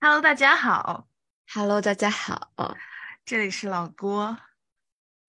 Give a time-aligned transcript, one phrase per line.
[0.00, 1.06] Hello，大家好
[1.52, 2.50] ，Hello，大家好，
[3.26, 4.38] 这里是老郭，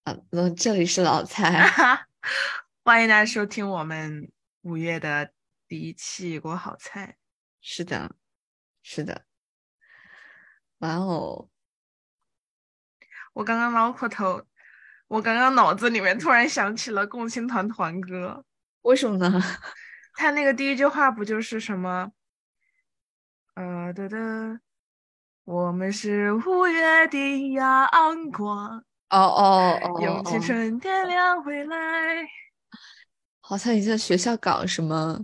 [0.04, 2.06] 嗯，这里是老蔡。
[2.86, 4.32] 欢迎大家收听我们
[4.66, 5.32] 五月的
[5.68, 7.18] 第一期国好菜。
[7.62, 8.16] 是的，
[8.82, 9.26] 是的。
[10.80, 11.50] 哇哦，
[13.34, 14.44] 我刚刚脑壳头，
[15.08, 18.44] 我刚刚脑子里面突然想起了共青团团歌，
[18.82, 19.40] 为什么呢？
[20.18, 22.12] 他那个第一句话不就是什么？
[23.54, 24.60] 呃的的，
[25.44, 27.88] 我们是五月的阳
[28.32, 32.28] 光，哦哦哦，用青哦春点亮未来。
[33.48, 35.24] 好像以前学校搞什么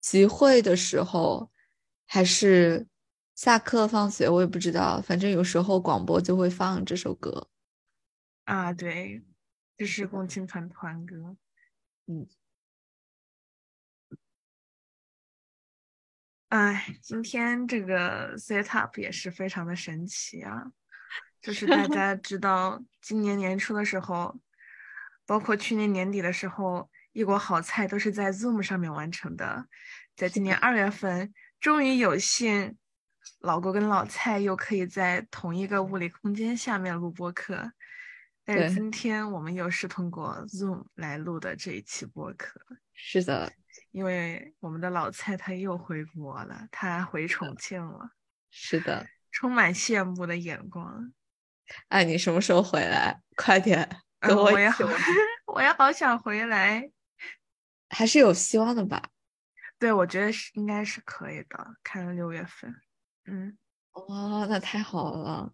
[0.00, 1.48] 集会的时候，
[2.08, 2.88] 还是
[3.36, 5.00] 下课放学，我也不知道。
[5.00, 7.48] 反正有时候广播就会放这首歌。
[8.46, 9.22] 啊，对，
[9.76, 11.36] 这是共青团团歌。
[12.06, 12.26] 嗯，
[16.48, 20.72] 哎，今天这个 set up 也是非常的神奇啊！
[21.40, 24.40] 就是大 家知道，今年年初的时候，
[25.24, 29.66] 包括去年年底的时候，一国好菜都是在 Zoom 上面完成的。
[30.16, 32.76] 在今年二月份，终于有幸，
[33.40, 37.72] 老郭跟老蔡又可以在同一个物理空间下面录播客。
[38.44, 42.60] 但是今天我们又是通过 Zoom 来录的这一期播客。
[42.92, 43.52] 是的，
[43.90, 48.10] 因为我们的老蔡他又回国了，他回重庆了，
[48.50, 49.06] 是的。
[49.30, 51.12] 充满羡慕的眼光。
[51.88, 53.22] 哎，你什么时候回来？
[53.36, 53.88] 快点
[54.20, 54.84] 我也好
[55.46, 56.90] 我也 好想回来。
[57.92, 59.10] 还是有希望的吧？
[59.78, 62.74] 对，我觉得是应该是可以的，看六月份。
[63.26, 63.56] 嗯，
[64.08, 65.52] 哇，那太好了。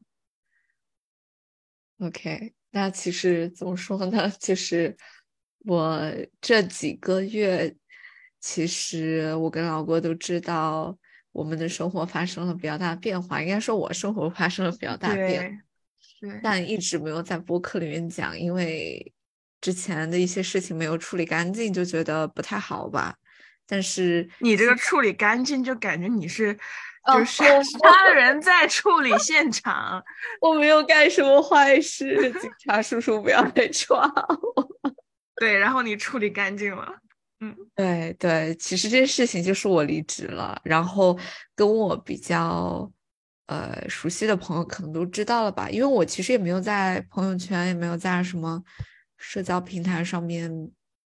[1.98, 4.30] OK，那其实怎么说呢？
[4.38, 4.96] 就是
[5.64, 6.00] 我
[6.40, 7.74] 这几个月，
[8.38, 10.96] 其实我跟老郭都知道，
[11.32, 13.42] 我们的生活发生了比较大的变化。
[13.42, 15.62] 应该说，我生活发生了比较大变化，
[16.20, 19.12] 对，对，但一直没有在播客里面讲，因为
[19.60, 23.14] 之前的一些事情没有处理干净，就觉得不太好吧。
[23.66, 26.56] 但是你这个处理干净，就感觉你是
[27.04, 30.02] 哦就是我杀人在处理现场。
[30.40, 34.10] 我没有干什么坏事，警察叔叔不要来抓
[34.54, 34.92] 我。
[35.36, 36.94] 对，然后你处理干净了。
[37.40, 41.16] 嗯，对对，其实这件事情就是我离职了，然后
[41.54, 42.90] 跟我比较
[43.46, 48.60] 呃熟悉的朋友可能都知道了吧，因为我其实也没有在朋友圈，也没有在什么
[49.18, 50.50] 社交平台上面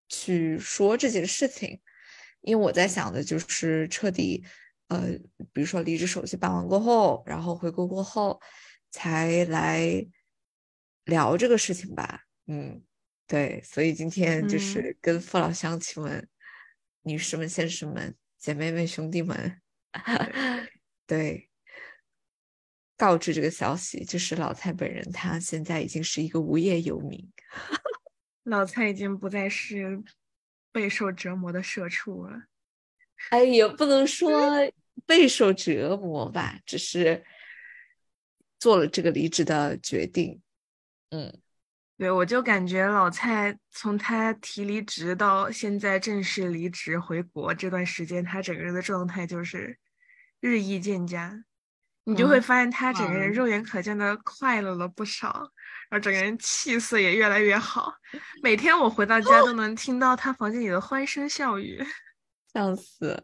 [0.09, 1.81] 去说这件事情，
[2.43, 4.45] 因为我在想的就是彻底
[4.87, 5.19] 呃，
[5.53, 8.41] 比如说离职手续办完过后，然后回国过后
[8.91, 10.07] 才来
[11.07, 12.81] 聊这个事情吧，嗯。
[13.25, 16.29] 对，所以今天就嗯是跟父老乡亲们、
[17.03, 19.59] 女士们、先生们、姐妹们、兄弟们，
[21.07, 21.49] 对，
[22.95, 27.27] 告知这个消息，就是老蔡本人，他现在已经是一个无业游民。
[28.45, 30.03] 老蔡已经不再是
[30.73, 32.45] 备受折磨的社畜了。
[33.31, 34.51] 哎，也不能说
[35.07, 37.25] 备受折磨吧，只是
[38.59, 40.43] 做了这个离职的决定。
[41.11, 41.41] 嗯，
[41.97, 49.79] 对，我就感觉老蔡从他提离职到现在正式离职回国这段时间，他整个人的状态就是
[50.41, 51.45] 日益渐佳。
[52.05, 55.53] 你就会嗯发现他整个人嗯肉眼可见的快乐了不少，
[55.93, 57.93] 然后整个人气色也越来越好。
[58.43, 61.85] 每天我回到家都能听到他房间里的欢声笑语。
[62.55, 63.23] 笑死。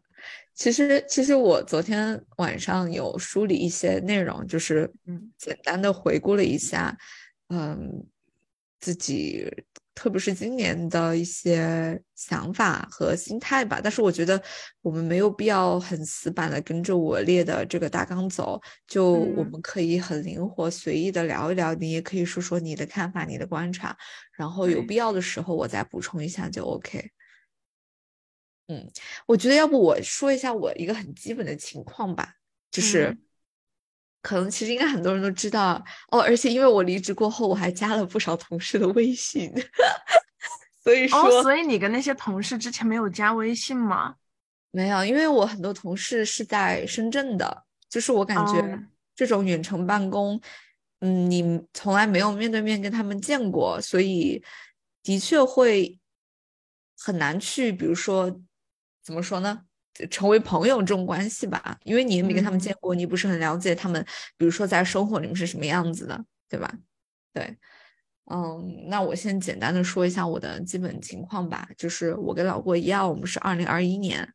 [0.54, 6.94] 其实，其实我昨天晚上有梳理一些内容，就是嗯简单的回顾了一下，
[7.48, 8.06] 嗯，
[8.80, 9.46] 自己
[9.98, 13.80] 特别是今年的一些想法和心态吧。
[13.82, 14.40] 但是我觉得
[14.80, 23.96] 我们没有必要很死板的跟着我列的这个大纲走，就我嗯们可以很灵活随意的聊一聊，你也可以说说你的看法、你的观察，
[24.36, 27.10] 然后有必要的时候我再补充一下就 OK。
[28.68, 28.88] 嗯，
[29.26, 32.34] 我觉得要不我说一下我一个很基本的情况吧，
[32.70, 33.18] 就是嗯
[34.28, 39.50] 可能其实应该很多人都知道哦，而且因为我离职过后，我还加了不少同事的微信，
[40.84, 44.16] 所以哦，说所以你跟那些同事之前没有加微信吗？
[44.70, 48.78] 没有，因为我很多同事是在深圳的，就是我感觉哦
[49.16, 50.38] 这种远程办公，
[51.00, 54.44] 嗯，你从来没有面对面跟他们见过，所以
[55.02, 55.98] 的确会
[56.98, 58.38] 很难去，比如说
[59.02, 59.62] 怎么说呢？
[60.10, 64.04] 成为朋友这种关系吧，因为你也没跟他们嗯见过，你不是很了解他们，
[64.36, 66.72] 比如说在生活里面是什么样子的，对吧？
[67.32, 67.56] 对，
[68.30, 74.28] 嗯，那我先简单的说一下我的基本情况吧，就是我跟老郭一样，我们是二零二一年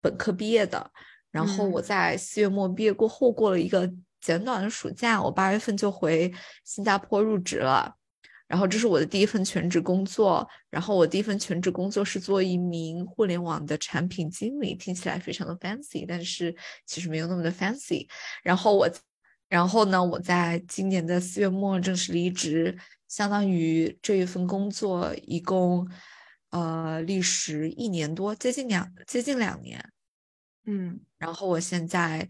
[0.00, 0.90] 本科毕业的，
[1.30, 3.90] 然后我嗯在四月末毕业过后，过了一个
[4.20, 6.32] 简短的暑假，我八月份就回
[6.64, 7.96] 新加坡入职了。
[8.52, 16.54] 然后这是我的第一份全职工作，然后我第一份全职工作是做一名互联网的产品经理，听起来非常的 fancy，但是
[16.84, 18.06] 其实没有那么的 fancy。
[18.42, 18.86] 然后我，
[19.48, 22.78] 然后呢，我在今年的四月末正式离职，
[23.08, 25.90] 相当于这一份工作一共
[26.50, 29.82] 呃历时一年多，接近两接近两年。
[30.66, 32.28] 嗯然后我现在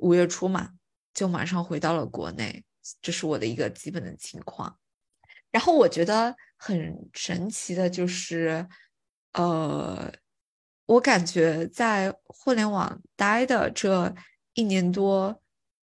[0.00, 0.70] 五月初嘛，
[1.14, 2.64] 就马上回到了国内，
[3.00, 4.76] 这是我的一个基本的情况。
[5.56, 8.68] 然后我觉得很神奇的就是，
[9.32, 10.12] 呃，
[10.84, 14.14] 我感觉在互联网待的这
[14.52, 15.40] 一年多，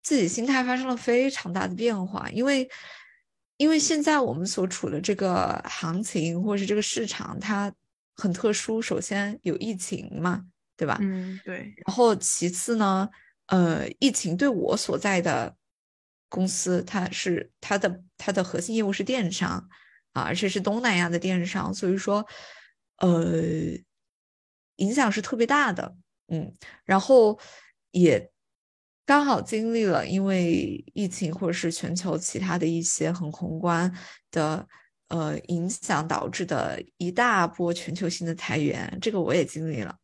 [0.02, 2.68] 自己心态发生了非常大的变化，因为
[3.56, 7.72] 因为现在我们所处的这个行情或者是这个市场，它
[8.14, 10.44] 很特殊，首先有疫情嘛，
[10.76, 10.98] 对吧？
[11.00, 13.08] 嗯，对，然后其次呢，
[13.46, 15.56] 呃，疫情对我所在的
[16.28, 19.68] 公司，它是它的它的核心业务是电商
[20.12, 22.26] 啊，而且是东南亚的电商，所以说，
[22.98, 23.42] 呃，
[24.76, 25.96] 影响是特别大的，
[26.28, 27.38] 嗯，然后
[27.90, 28.30] 也
[29.04, 33.92] 刚好经历了因为疫情或者是全球其他的一些很宏观
[34.30, 34.66] 的
[35.08, 39.96] 呃影响导致的一大波全球性的裁员，这个我也经历了。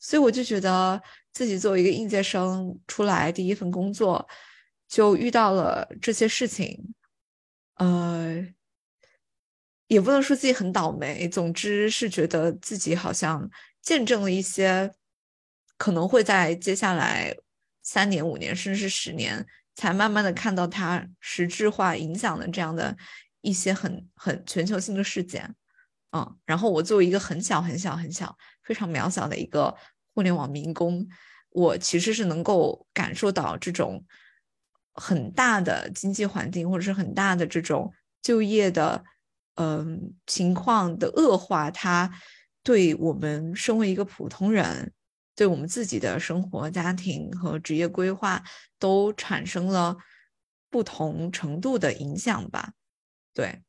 [0.00, 1.00] 所以我就觉得
[1.32, 4.26] 自己作为一个应届生出来第一份工作，
[4.90, 6.92] 就遇到了这些事情，
[7.76, 8.44] 呃，
[9.86, 13.48] 也不能说自己很倒霉，总之是觉得自己好像
[13.80, 14.92] 见证了一些
[15.76, 17.32] 可能会在接下来
[17.84, 19.46] 三年、五年，甚至是十年，
[19.76, 22.96] 才慢慢的看到它实质化影响的这样的
[23.42, 25.54] 一些很很全球性的事件。
[26.10, 29.72] 嗯，然后我作为一个很小很小很小、非常渺小的一个
[30.12, 31.06] 互联网民工，
[31.50, 34.04] 我其实是能够感受到这种
[34.94, 37.92] 很大的经济环境或者是很大的这种
[38.22, 39.04] 就业的
[39.54, 42.10] 嗯情况的恶化，它
[42.62, 44.92] 对我们身为一个普通人，
[45.34, 48.42] 对我们自己的生活、家庭和职业规划
[48.78, 49.96] 都产生了
[50.68, 52.72] 不同程度的影响吧。
[53.34, 53.62] 对。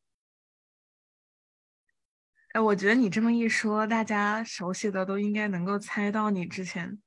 [2.53, 6.99] 哎，我觉得你这么一说，大家熟悉的都应该能够猜到你之前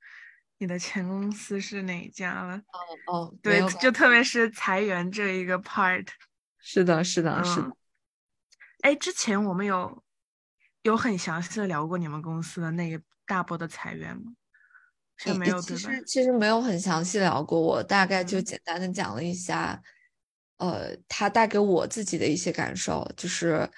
[0.58, 2.56] 你的前公司是哪一家了。
[3.06, 6.06] 哦，哦对，就特别是裁员这一个 part。
[6.58, 7.68] 是的，是的，是的。
[7.68, 7.76] 嗯，
[8.82, 10.02] 哎，之前我们有
[10.82, 14.32] 有很详细的聊过你们公司的那一大波的裁员吗？
[15.16, 15.60] 是没有？
[15.60, 19.80] 其实其实没有很详细聊过，我大概就嗯简单的讲了一下，
[20.56, 23.70] 呃，他带给我自己的一些感受，就是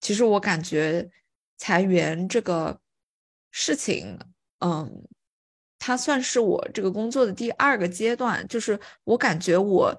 [0.00, 1.10] 其实我感觉
[1.56, 2.80] 裁员这个
[3.50, 4.18] 事情，
[4.60, 5.08] 嗯，
[5.78, 9.96] 它算是我这个工作的第二个阶段，就是我感觉我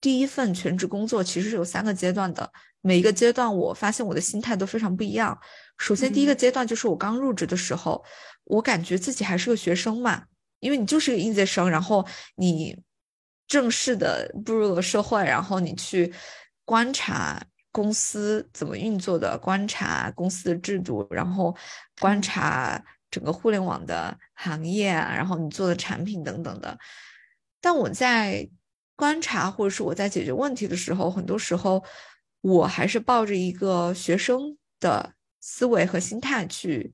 [0.00, 5.38] 第一份全职工作其实是有三个阶段的，每一个阶段我发现我的心态都非常不一样。
[5.78, 8.04] 首先，第一个嗯阶段就是我刚入职的时候，
[8.44, 10.24] 我感觉自己还是个学生嘛，
[10.60, 12.06] 因为你就是个应届生，然后
[12.36, 12.78] 你
[13.48, 16.12] 正式的步入了社会，然后你去
[16.64, 21.56] 观察公司怎么运作的，观察公司的制度，然后
[21.98, 22.84] 观嗯察
[23.14, 26.76] 整个互联网的行业啊，然后你做的产品等等的。
[27.60, 28.48] 但我在
[28.96, 31.84] 观察或者是我在解决问题的时候，很多时候
[32.40, 36.92] 我还是抱着一个学生的思维和心态去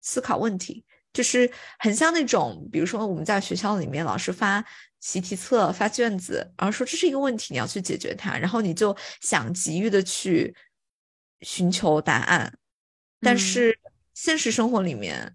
[0.00, 4.64] 思考问题，就是很像那种，比如说我们在学校里面，老师发
[5.00, 10.56] 习题册、发卷子，然后说这是一个问题，你要去解决它，然后你就想急于的去
[11.42, 12.58] 寻求答案，
[13.20, 13.38] 但嗯。
[13.38, 13.78] 是
[14.14, 15.34] 现实生活里面，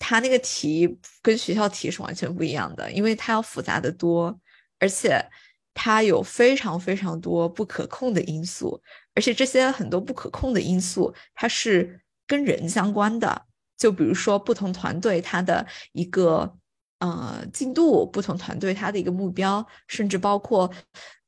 [0.00, 4.36] 它那个题跟学校题是完全不一样的，因为它要复杂的多，
[4.80, 5.24] 而且
[5.74, 8.82] 它有非常非常多不可控的因素，
[9.14, 13.46] 而且这些很多不可控的因素，它是跟人相关的。
[13.76, 16.56] 就比如说不同团队它的一个
[16.98, 20.70] 呃进度，不同团队它的一个目标，甚至包括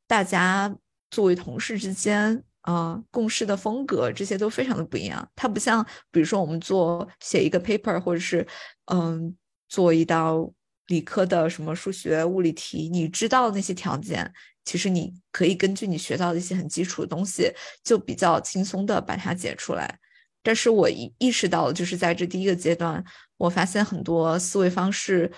[0.07, 0.75] 大家
[1.11, 2.43] 作为同事之间。
[2.63, 5.29] 呃，共事的风格这些都非常的不一样。
[5.35, 8.47] 它不像，比如说我们做写一个 paper，或者是
[8.87, 9.35] 嗯
[9.69, 10.51] 做一道
[10.87, 14.33] 理科的什么数学、物理题，你知道那些条件，
[14.65, 17.53] 其实你可以根据你学到的一些很基础的东西，
[17.83, 19.99] 就比较轻松的把它解出来。
[20.43, 23.03] 但是我意意识到，就是在这第一个阶段，
[23.37, 25.31] 我发现很多思维方式，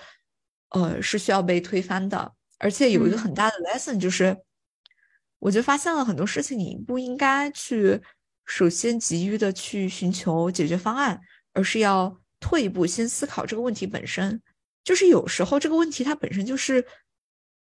[0.69, 2.33] 呃，是需要被推翻的。
[2.57, 4.35] 而且有一个很大的 lesson，就是，
[5.39, 8.01] 我就发现了很多事情，你不应该去
[8.45, 11.19] 首先急于的去寻求解决方案，
[11.53, 14.41] 而是要退一步，先思考这个问题本身。
[14.83, 16.85] 就是有时候这个问题它本身就是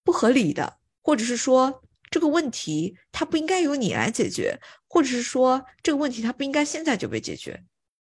[0.04, 7.64] 不合理的，或者是说这个问题它不应该由你来解决，或者是说这个问题它不应该现在就被解决。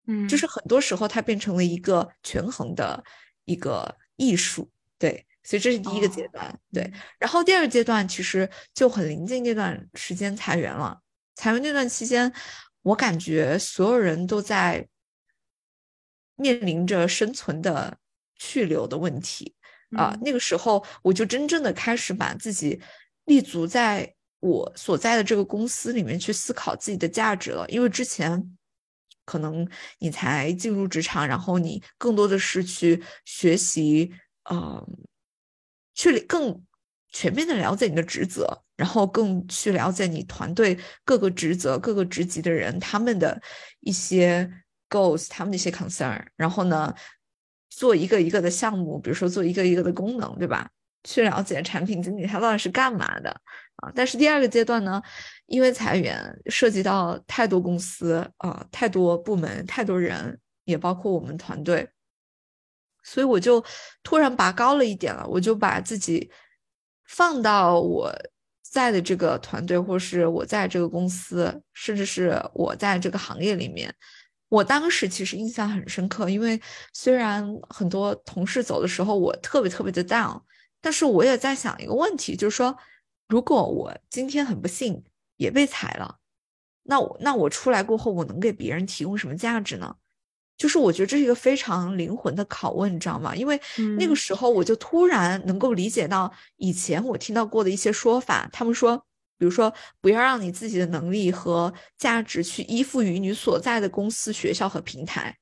[0.08, 3.04] 嗯，就是很多时候它变成了一个权衡的
[3.46, 5.26] 一个艺术，对。
[5.48, 6.92] 所以这是第一个阶段，对。
[7.20, 11.00] 然后第二个阶段其实就很临近那段时间裁员了。
[11.36, 12.34] 裁员那段期间，
[12.82, 14.88] 我感觉所有人都在
[16.36, 17.96] 面临着生存的
[18.36, 19.54] 去留的问题
[19.96, 20.18] 啊。
[20.22, 22.82] 那个时候，我就真正的开始把自己
[23.26, 27.70] 立足在我所在的这个公司里面去思考自己的价值了。
[27.70, 28.58] 因为之前
[29.26, 34.12] 可能你才进入职场，然后你更多的是去学习，
[34.50, 35.06] 嗯。
[35.96, 36.62] 去更
[37.10, 43.42] 全面的了解你的职责，然后更去了解你团队各个职责、各个职级的人他们的
[43.80, 44.48] 一些
[44.90, 46.94] goals、他们的一些 concern，然后呢，
[47.70, 50.70] 做一个一个的项目，比如说做一个一个的功能，对吧？
[51.04, 53.30] 去了解产品经理他到底是干嘛的
[53.78, 53.92] 啊？
[53.96, 55.02] 但是第二个阶段呢，
[55.46, 61.88] 因为裁员涉及到太多公司啊、太多部门、太多人，也包括我们团队。
[63.06, 63.64] 所以我就
[64.04, 66.30] 突然拔高了一点了，我就把自己
[67.06, 68.12] 放到我
[68.64, 73.94] 在的这个团队，或是我在这个公司，甚至是我在这个行业里面。
[74.50, 76.60] 我当时其实印象很深刻，因为
[76.94, 80.42] 虽然很多同事走的时候，我特别特别的 down，
[80.82, 82.78] 但是我也在想一个问题，就是说，
[83.28, 85.04] 如果我今天很不幸
[85.38, 86.18] 也被裁了，
[86.84, 89.96] 那我那我出来过后，我能给别人提供什么价值呢？
[90.58, 93.36] 就是我觉得这是一个非常灵魂的拷问，你知道吗？
[93.36, 93.60] 因为
[93.98, 98.50] 那个时候我就突然能够理解到以前我听到过的一些说法。
[98.54, 98.98] 他们说，
[99.38, 105.36] 比如说，不要让你自己的能力和价值去依附于你所在的公司、学校和平台。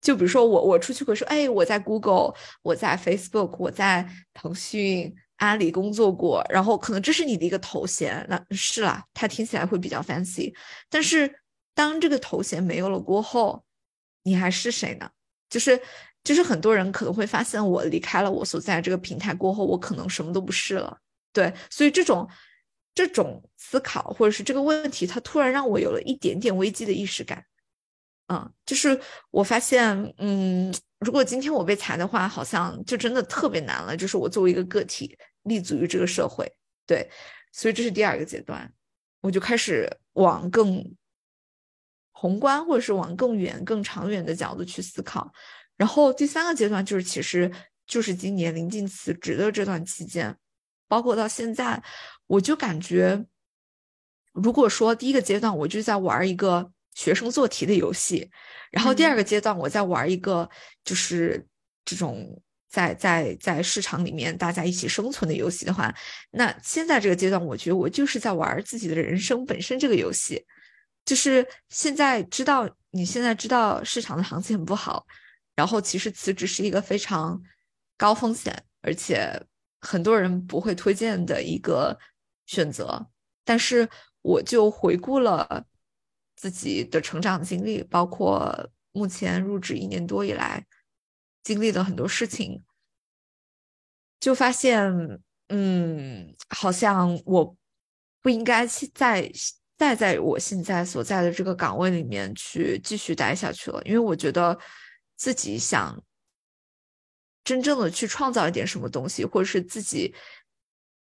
[0.00, 8.24] 就比如说我，我出去会说，哎，我在 Google，我在 Facebook，我在腾讯、阿里工作过，然后可能这是你的一个头衔。
[8.28, 10.54] 那是啦，它听起来会比较 fancy。
[10.88, 11.40] 但是
[11.74, 13.63] 当这个头衔没有了过后，
[14.24, 15.08] 你还是谁呢？
[15.48, 15.80] 就是，
[16.24, 20.98] 就是很多人可能会发现，我离开了我所在这个平台过后，我可能什么都不是了。
[21.32, 22.28] 对，所以这种
[22.92, 27.44] 这种思考或者是这个问题，它突然让我有了一点点危机的意识感。
[28.28, 29.00] 嗯，就是
[29.30, 33.96] 我发现，嗯，如果今天我被裁的话，好像就真的特别难了。
[33.96, 36.50] 就是我作为一个个体立足于这个社会，
[36.86, 37.08] 对，
[37.52, 38.72] 所以这是第二个阶段，
[39.20, 40.82] 我就开始往更。
[42.24, 45.30] 宏观或者是往更远、更长远的角度去思考，
[45.76, 47.52] 然后第三个阶段就是，其实
[47.86, 50.34] 就是今年临近辞职的这段期间，
[50.88, 51.82] 包括到现在，
[52.26, 53.22] 我就感觉，
[54.32, 58.30] 如果说第一个阶段我就在玩一个学生做题的游戏，
[58.70, 60.48] 然后第二个阶段我在玩一个
[60.82, 61.46] 就是
[61.84, 65.94] 这种在在在市场里面大家一起生存的游戏的话，
[66.30, 70.42] 那现在这个阶段，我觉得我就是在玩自己的人生本身这个游戏。
[71.04, 75.06] 就是现在知道，你现在知道市场的行情很不好，
[75.54, 77.42] 然后其实辞职是一个非常
[77.98, 79.38] 高风险，而且
[79.82, 81.98] 很多人不会推荐的一个
[82.46, 83.06] 选择。
[83.44, 83.86] 但是
[84.22, 85.66] 我就回顾了
[86.36, 90.66] 自己的成长经历，包括目前入职一年多以来
[91.42, 92.64] 经历的很多事情，
[94.18, 97.54] 就发现，嗯，好像我
[98.22, 99.30] 不应该在。
[99.84, 104.58] 再在我现在所在的这个岗位里面去继续待下去了，因为我觉得
[105.16, 106.02] 自己想
[107.44, 110.14] 真正的去创造一点什么东西，或者是自己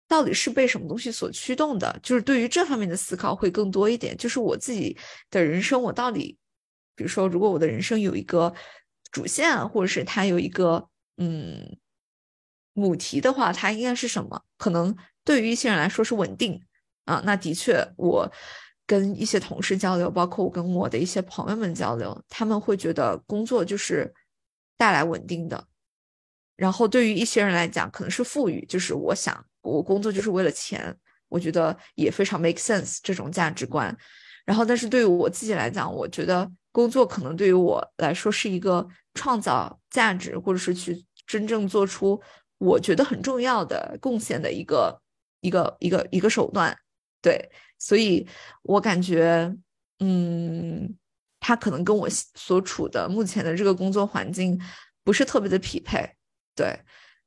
[0.07, 4.15] 到底是被什么东西所驱动的，就是对于这方面的思考会更多一点。
[4.17, 4.97] 就是我自己
[5.29, 6.37] 的人生，我到底，
[6.95, 8.53] 比如说，如果我的人生有一个
[9.11, 11.77] 主线，或者是它有一个嗯
[12.73, 14.43] 母题的话，它应该是什么？
[14.57, 14.93] 可能
[15.23, 16.66] 对于一些人来说是稳定。
[17.07, 18.29] 啊，那的确，我
[18.85, 24.13] 跟一些同事交流，包括我跟我的一些朋友们交流，他们会觉得工作就是
[24.77, 25.65] 带来稳定的。
[26.57, 30.93] 然后对于一些人来讲，可能是富裕，就是我想我工作就是为了钱，
[31.29, 33.95] 我觉得也非常 make sense 这种价值观。
[34.43, 42.21] 然后，但是对于我自己来讲，我觉得工作可能对于我来说是一个创造价值，或者是去真正做出
[42.57, 45.01] 我觉得很重要的贡献的一个
[45.41, 46.75] 一个一个一个手段。
[47.21, 48.27] 对，所以
[48.63, 49.53] 我感觉，
[49.99, 50.95] 嗯，
[51.39, 54.59] 他可能跟我所处的目前的这个工作环境
[55.03, 56.15] 不是特别的匹配，
[56.55, 56.79] 对，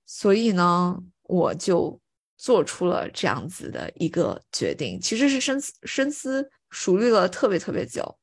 [0.07, 2.01] 所以呢，我就
[2.37, 8.19] 做出了这样子的一个决定，其实是深思深思熟虑了特别特别久，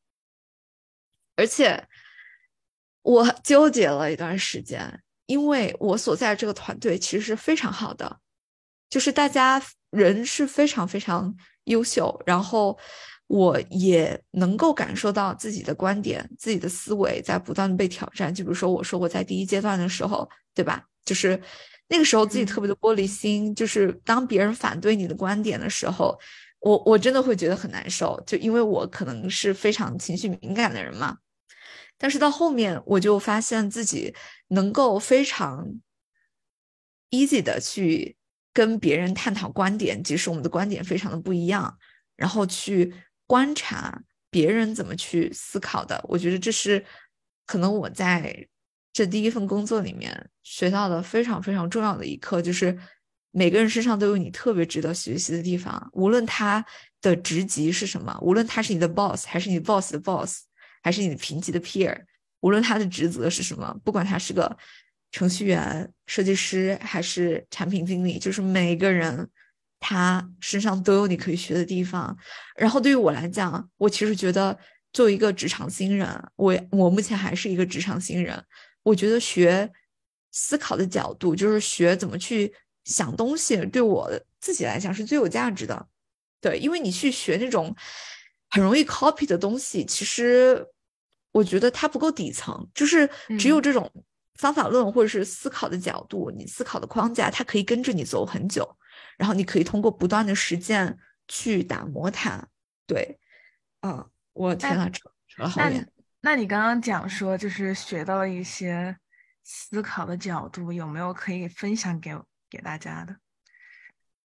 [1.35, 1.87] 而且
[3.01, 8.19] 我纠结了一段时间，因为我所在这个团队其实是非常好的，
[8.89, 11.35] 就是大家人是非常非常
[11.67, 12.77] 优秀，然后。
[13.29, 18.33] 我也能够感受到自己的观点、自己的思维在不断的被挑战。
[18.33, 20.81] 就比如说，我说我在第一阶段的时候，对吧？
[21.03, 21.37] 就是
[21.89, 26.17] 那个时候自己特别的玻璃心，就是当别人反对你的观点的时候，
[26.61, 28.17] 我我真的会觉得很难受。
[28.25, 31.17] 就因为我可能是非常情绪敏感的人嘛。
[31.97, 34.15] 但是到后面，我就发现自己
[34.47, 35.67] 能够非常
[37.09, 38.15] easy 的去
[38.57, 41.77] 跟别人探讨观点，即使我们的观点非常的不一样，
[42.15, 42.91] 然后去。
[43.29, 46.81] 观察别人怎么去思考的，我觉得这是
[47.45, 48.47] 可能我在
[48.93, 52.79] 这第一份工作里面学到的非常非常重要的一课，就是
[53.31, 56.65] 每个人身上都有你特别值得学习的地方，无论他
[57.01, 60.43] 的职级是什么，无论他是你的 boss 还是你 boss 的 boss，
[60.81, 62.05] 还是你的平级的 peer，
[62.39, 64.57] 无论他的职责是什么，不管他是个
[65.11, 69.29] 程序员、设计师还是产品经理，就是每个人。
[69.79, 72.17] 他身上都有你可以学的地方，
[72.55, 74.57] 然后对于我来讲，我其实觉得
[74.91, 78.43] 作为一个职场新人，我我目前还是一个职场新人，
[78.81, 79.71] 我觉得学
[80.31, 82.51] 思考的角度，就是学怎么去
[82.85, 85.87] 想东西，对我自己来讲是最有价值的。
[86.41, 87.75] 对，因为你去学那种
[88.49, 90.65] 很容易 copy 的东西，其实
[91.31, 93.87] 我觉得它不够底层，就是只有这种
[94.37, 98.77] 方法论或者是思考的角度，你思考的框架，它可以跟着你走很久。
[99.17, 102.47] 然后你可以通过不断的实践去打磨它，
[102.85, 103.19] 对，
[103.81, 105.91] 嗯，我天呐，扯扯了好远。
[106.21, 108.95] 那你刚刚讲说就是学到了一些
[109.43, 112.15] 思考的角度，有没有可以分享给
[112.49, 113.15] 给大家的？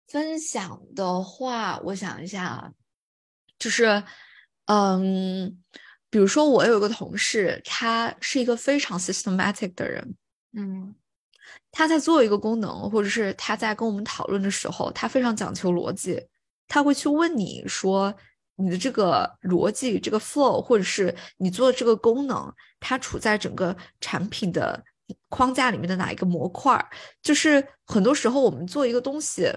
[0.07, 2.73] 分享的话，我想一下，
[3.59, 4.03] 就是，
[4.65, 5.61] 嗯，
[6.11, 10.15] 比如说我有一个同事，他是一个非常 systematic 的人，
[10.55, 10.93] 嗯。
[11.73, 16.21] 他在做一个功能，或者是他在跟我们讨论的时候，他非常讲求逻辑。
[16.67, 18.13] 他会去问你说，
[18.55, 24.83] 你的这个逻辑、这个 flow，或者是你做的这个功能，它处在整个产品的
[25.29, 26.85] 框架里面的哪一个模块？
[27.21, 29.49] 就是很多时候我们做一个东西，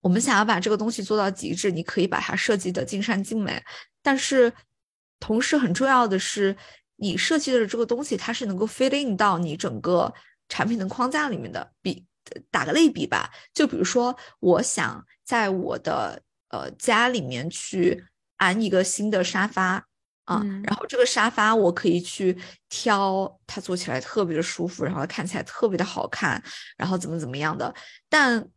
[0.00, 3.62] 我们想要把这个东西做到极致，你可以把它设计的尽善尽美，
[4.02, 4.50] 但是
[5.20, 6.56] 同时很重要的是，
[6.96, 10.12] 你设计的这个东西，它是能够 fit in 到你整个。
[10.52, 12.04] 产品的框架里面的比
[12.50, 18.04] 打个类比吧，就比如说，我想在我的呃家里面去
[18.36, 19.86] 安一个新的沙发
[20.24, 22.36] 啊，然后这个沙发我可以去
[22.68, 26.42] 挑它坐起来特别的舒服，然后看起来特别的好看，
[26.76, 27.72] 然后怎么怎么样的。
[28.08, 28.48] 但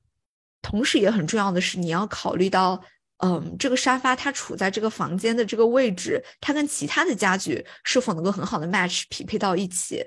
[0.63, 2.84] 同时也很重要的是，你要考虑到，
[3.24, 10.04] 嗯，这个沙发它处在这个房间的这个位置，它跟其他的家具是否能够很好的 match 匹配到一起。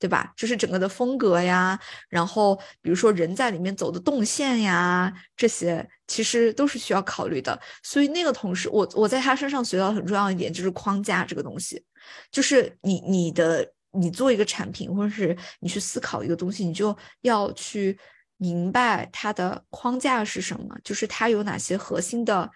[0.00, 0.32] 对吧？
[0.36, 1.76] 就是整个的风格呀，
[2.08, 7.60] 然后比如说人在里面走的动线呀，这些其实都是需要考虑的。
[7.82, 11.82] 所以那个同事，我我在他身上学到很重要一点，就是框架这个东西，
[12.30, 17.98] 就是你你的你做一个产品，或者是你去思考一个东西，你就要去
[18.38, 22.50] 明白它的框架是什么，就是它有哪些核心的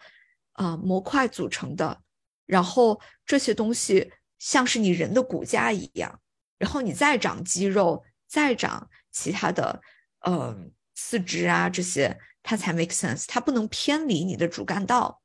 [0.53, 2.01] 啊模块组成的，
[2.47, 6.19] 然后这些东西像是你人的骨架一样。
[6.59, 9.83] 然后你再长肌肉，再长其他的，
[10.21, 10.57] 呃，
[10.95, 13.25] 四肢啊这些，它才 make sense。
[13.27, 15.21] 它不能偏离你的主干道。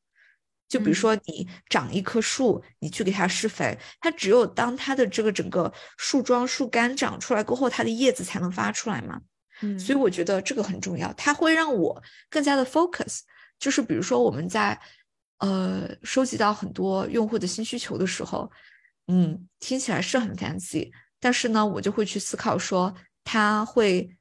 [0.68, 9.22] 就比如说你长一棵树，你去给它施肥，它只有当它的这个整个树桩、树干长出来过后，它的叶子才能发出来嘛。
[9.80, 13.22] 所以我觉得这个很重要，它会让我更加的 focus。
[13.60, 14.80] 就是比如说我们在
[15.40, 18.52] 呃收集到很多用户的新需求的时候，
[19.08, 20.92] 嗯，听起来是很 fancy。
[21.20, 22.94] 但是呢，我就会去思考说，
[23.24, 24.16] 它会，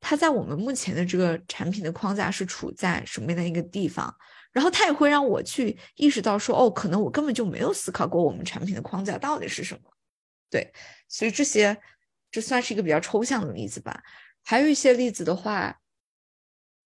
[0.00, 4.14] 它在我们目前的这个产品的框架是处在什么样的一个地方？
[4.52, 9.82] 然后它也会让我去意识到说，哦，可能我根本就没有思考过我们产品的框架到底是什么。
[10.48, 10.72] 对，
[11.06, 11.78] 所以这些
[12.30, 14.02] 这算是一个比较抽象的例子吧。
[14.44, 15.80] 还有一些例子的话，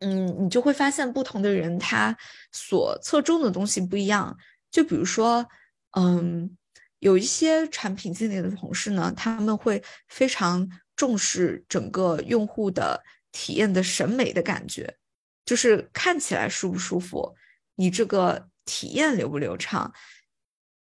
[0.00, 2.16] 嗯，你就会发现不同的人他
[2.52, 4.36] 所侧重的东西不一样。
[4.70, 5.46] 就比如说，
[5.92, 6.56] 嗯。
[7.00, 14.96] 有一些产品经理的同事呢，他们会非常重视整个用户的体验的审美的感觉，
[15.44, 17.36] 就是看起来舒不舒服，
[17.74, 19.92] 你这个体验流不流畅。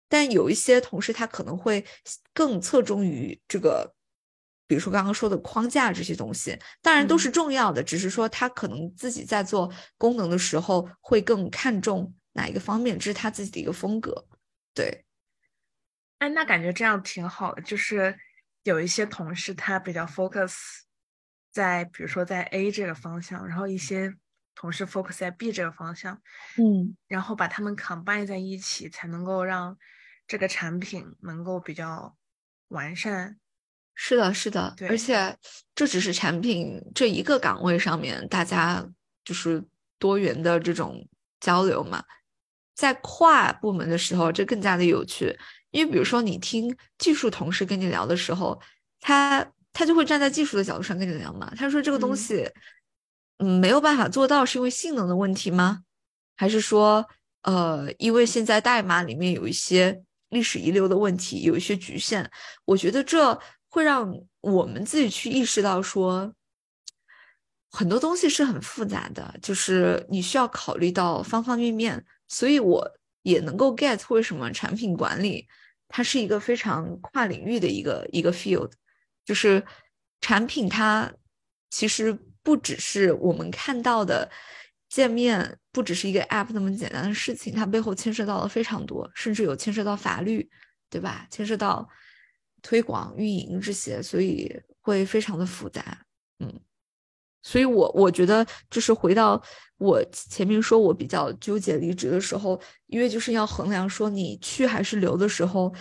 [0.08, 1.84] 但有一些同事他可能会
[2.32, 3.95] 更侧重于这个，
[4.66, 14.26] 比如说刚刚说的框架这些东西，当然都是重要的，只是说他可能自己在做功能的时候会更看重哪一个方面，这是他自己的一个风格。
[14.74, 15.04] 对，
[16.18, 18.18] 哎，那感觉这样挺好的，就是
[18.64, 20.54] 有一些同事他比较 focus
[21.52, 24.14] 在，比如说在 A 这个方向，然后一些
[24.54, 26.20] 同事 focus 在 B 这个方向，
[26.58, 29.78] 嗯，然后把他们 combine 在一起，才能够让
[30.26, 32.16] 这个产品能够比较
[32.68, 33.38] 完善。
[33.98, 35.34] 是的，是的，而且
[35.74, 38.86] 这只是产品这一个岗位上面大家
[39.24, 39.64] 就是
[39.98, 41.04] 多元的这种
[41.40, 42.04] 交流嘛，
[42.74, 45.36] 在跨部门的时候，这更加的有趣。
[45.70, 48.60] 因为比如说你听技术同事跟你聊的时候，
[49.00, 51.52] 他他就会站在技术的角度上跟你聊嘛。
[51.56, 52.50] 他说这个东嗯西，
[53.38, 55.80] 嗯，没有办法做到，是因为性能的问题吗？
[56.36, 57.06] 还是说，
[57.42, 62.30] 呃，因为现在代码里面有一些历史遗留的问题，有一些局限？
[62.64, 63.38] 我觉得这
[63.76, 64.10] 会让
[64.40, 66.32] 我们自己去意识到说，
[67.70, 72.02] 很多东西是很复杂的，就是你需要考虑到方方面面。
[72.26, 75.46] 所以我也能够 get 为什么产品管理
[75.88, 78.72] 它是一个非常跨领域的一个一个 field，
[79.26, 79.62] 就是
[80.22, 81.12] 产品它
[81.68, 84.30] 其实不只是我们看到的
[84.88, 90.48] 界面，不只是一个 app 那么简单的事情，它背后牵涉到了非常多，甚至有牵涉到法律，
[90.88, 91.26] 对吧？
[91.30, 91.86] 牵涉到
[92.66, 96.04] 推广、运营这些，所以会非常的复杂。
[96.40, 96.52] 嗯，
[97.44, 99.40] 所以我我觉得就是回到
[99.78, 105.72] 我前面说我比较纠结离职的时候，因为就是要衡量说你去还是留的时候，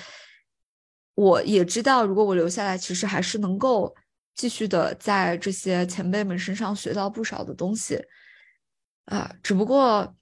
[1.16, 3.96] 我也知道如果我留下来，其实还是能够
[4.36, 8.00] 继续的在这些前辈们身上学到不少的东西。
[9.06, 10.16] 啊，只不过，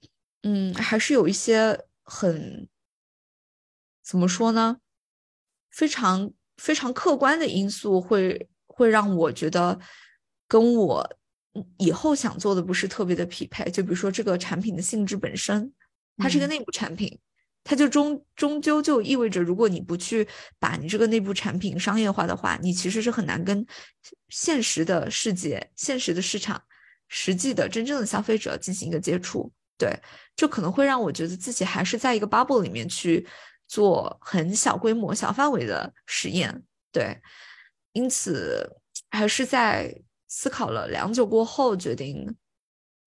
[0.44, 2.66] 嗯，还是有一些很，
[4.02, 4.78] 怎么说呢？
[5.70, 9.78] 非常非常客观的因素会会让我觉得
[10.48, 11.16] 跟我
[11.54, 13.70] 嗯以后想做的不是特别的匹配。
[13.70, 15.72] 就比如说这个产品的性质本身，
[16.16, 17.18] 它是一个嗯内部产品，
[17.62, 20.26] 它就终终究就意味着，如果你不去
[20.58, 23.66] 把你这个内部产品商业化的话，你其实是很难跟
[24.28, 26.62] 现实的世界、现实的市场。
[27.06, 29.94] 实际的真正的消费者进行一个接触，对，
[30.34, 33.24] 就可能会让我觉得自己还是在一个 bubble 里面去
[33.66, 37.20] 做很小规模、小范围的实验，对，
[37.92, 42.36] 因此还是在思考了良久过后，决定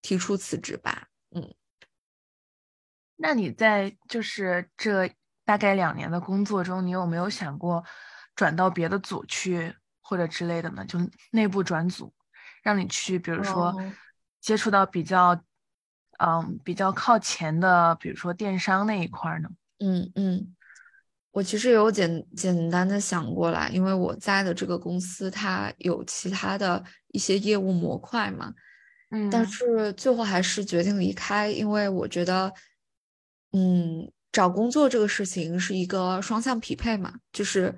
[0.01, 1.07] 提出辞职吧。
[1.31, 1.53] 嗯，
[3.15, 5.11] 那你在就是这
[5.45, 7.83] 大概两年的工作中，你有没有想过
[8.35, 10.85] 转到别的组去或者之类的呢？
[10.85, 10.99] 就
[11.31, 12.13] 内部转组，
[12.63, 13.93] 让你去，比如说哦
[14.39, 15.41] 接触到比较，
[16.19, 19.49] 嗯，比较靠前的，比如说电商那一块儿呢？
[19.79, 20.55] 嗯嗯，
[21.31, 28.53] 我其实有简简单的想过来，因为我在的这个公司它有其他的一些业务模块嘛，
[29.11, 29.29] 嗯。
[29.29, 32.51] 但是最后还是决定离开，因为我觉得，
[33.53, 37.75] 嗯，找工作这个事情是一个双向匹配嘛，就是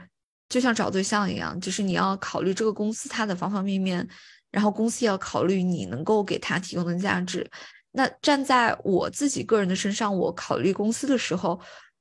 [0.47, 4.07] 就像找对象一样，就是你要考虑这个公司它的方方面面，
[4.51, 7.45] 然后公司也要考虑你能够给他提供的价值。
[7.91, 11.59] 那站在我自己个人的身上，我考虑公司的时候，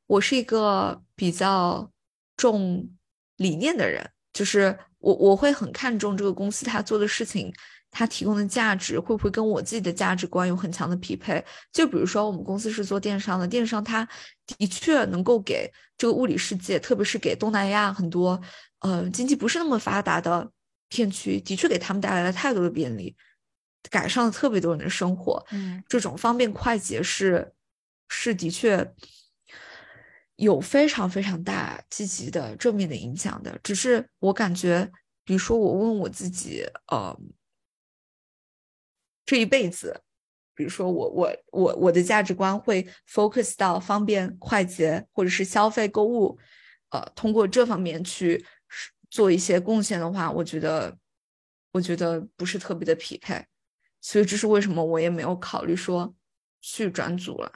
[0.08, 1.88] 我是一个比较
[2.36, 2.90] 重
[3.36, 7.52] 理念的人，就是我我会很看重这个公司它做的事情，
[7.90, 11.44] 它提供的价值会不会跟我自己的价值观有很强的匹配。
[11.72, 14.08] 就比如说我们公司是做电商的，电商它
[14.46, 18.40] 的确能够给这个物理世界，特别是给东南亚很多
[18.80, 20.50] 呃经济不是那么发达的
[20.88, 23.14] 片区，的确给他们带来了太多的便利。
[23.90, 27.52] 改善了特别多人的生活，嗯这种方便快捷是
[28.08, 28.94] 是的确
[30.38, 33.58] 有非常非常大积极的正面的影响的。
[33.60, 34.88] 只是我感觉，
[35.24, 37.18] 比如说我问我自己，呃，
[39.26, 40.00] 这一辈子，
[40.54, 46.38] 比如说我我我我的价值观会 focus 到方便快捷或者是消费购物，
[46.90, 48.46] 呃，通过这方面去
[49.10, 50.96] 做一些贡献的话，我觉得
[51.72, 53.44] 我觉得不是特别的匹配。
[54.00, 56.14] 所以这是为什么我也没有考虑说
[56.60, 57.52] 去转组了。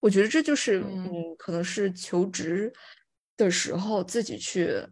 [0.00, 2.72] 我觉得这就是，嗯嗯，可能是求职
[3.36, 4.86] 的时候自己去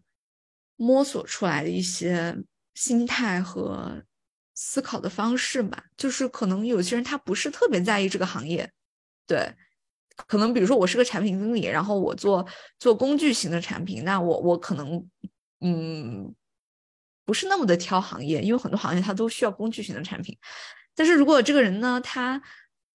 [0.77, 2.37] 摸索出来的一些
[2.75, 4.03] 心态和
[4.55, 5.85] 思考的方式吧。
[5.97, 8.71] 就是可能有些人他不是特别在意这个行业，
[9.27, 9.55] 对，
[10.27, 12.47] 可能比如说我是个产品经理，然后我做
[12.79, 15.09] 做工具型的产品，那我我可能，
[15.61, 16.35] 嗯。
[17.25, 20.39] 不是那么的挑行业，因为很多行业它都需要工具型的产品。
[20.95, 22.41] 但是如果这个人呢，他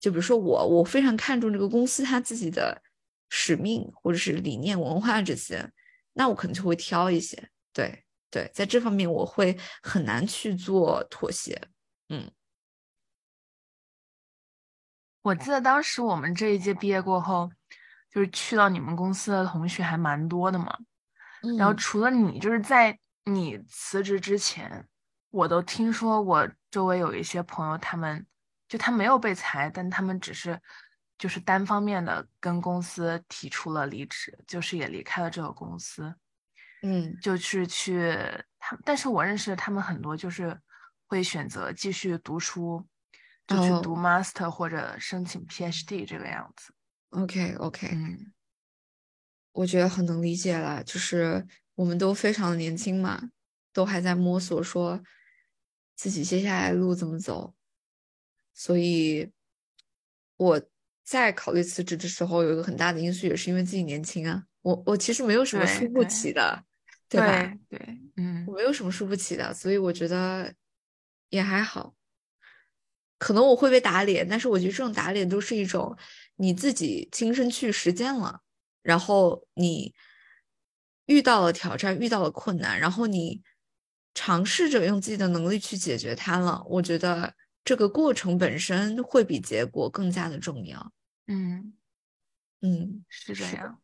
[0.01, 2.81] 就比如说我，我非常看重这个公司它自己的
[3.29, 5.71] 使命或者是理念、文化这些，
[6.13, 7.49] 那我可能就会挑一些。
[7.71, 11.61] 对对，在这方面我会很难去做妥协。
[12.09, 12.29] 嗯，
[15.21, 17.49] 我记得当时我们这一届毕业过后，
[18.11, 20.77] 就是去到你们公司的同学还蛮多的嘛。
[21.57, 24.87] 然后嗯除了你，就是在你辞职之前，
[25.29, 28.25] 我都听说我周围有一些朋友，他们
[28.71, 30.57] 就他没有被裁，但他们只是
[31.17, 36.15] 就是单方面的跟公司提出了离职，就是也离开了这个公司。
[36.81, 38.15] 嗯就是去
[38.57, 40.57] 他，但是我认识他们很多就是
[41.05, 42.87] 会选择继续读书，
[43.45, 46.73] 就去读哦 master 或者申请 PhD 这个样子。
[47.09, 48.31] ，OK OK，嗯，
[49.51, 53.21] 我觉得很能理解了，就是我们都非常的年轻嘛，
[53.73, 55.03] 都还在摸索说
[55.93, 57.53] 自己接下来路怎么走，
[58.61, 59.27] 所以
[60.37, 60.61] 我
[61.03, 66.63] 在考虑辞职的时候，有一个很大的因素也是因为自己年轻啊，我我其实没有什么输不起的，
[67.09, 67.57] 对吧？
[67.67, 70.53] 对对，嗯我没有什么输不起的，所以我觉得
[71.29, 71.95] 也还好。
[73.17, 75.97] 可能我会被打脸，但是我觉得这种打脸都是一种
[76.35, 78.41] 你自己亲身去实践了，
[78.83, 79.91] 然后你
[81.07, 83.41] 遇到了挑战，遇到了困难，然后你
[84.13, 86.63] 尝试着用自己的能力去解决它了。
[86.69, 90.91] 我觉得这个过程本身会比结果更加的重要。
[91.27, 91.73] 嗯，
[92.61, 93.79] 嗯，是这样。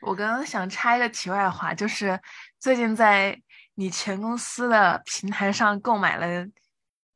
[0.00, 2.20] 我刚刚想插一个题外话，就是
[2.58, 3.40] 最近在
[3.74, 6.46] 你前公司的平台上购买了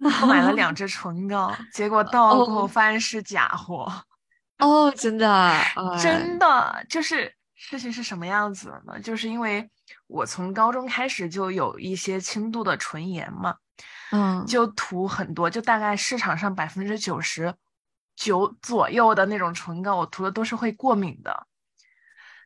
[0.20, 3.86] 购买了两支唇膏，结果到了过后哦发现是假货。
[4.58, 9.00] 哦，真的，哎真的就是事情是什么样子的呢？
[9.00, 9.70] 就是因为
[10.08, 13.56] 我从高中开始就有一些轻度的唇炎嘛，
[14.12, 17.52] 嗯，就涂很多，就大概市场上百分之九十
[18.14, 21.46] 九左右的那种唇膏，我涂的都是会过敏的。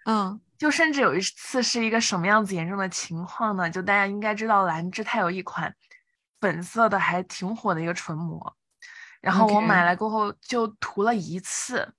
[0.06, 3.68] 嗯就甚至有一次是一个什么样子严重的情况呢？
[3.68, 5.74] 就大家应该知道，兰芝它有一款
[6.40, 8.56] 粉色的还挺火的一个唇膜，
[9.20, 11.92] 然后我买来过后就涂了一次，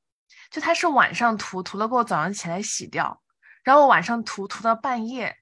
[0.50, 3.22] 就它是晚上涂，涂了过后早上起来洗掉，
[3.64, 5.38] 然后我晚上涂涂到半夜，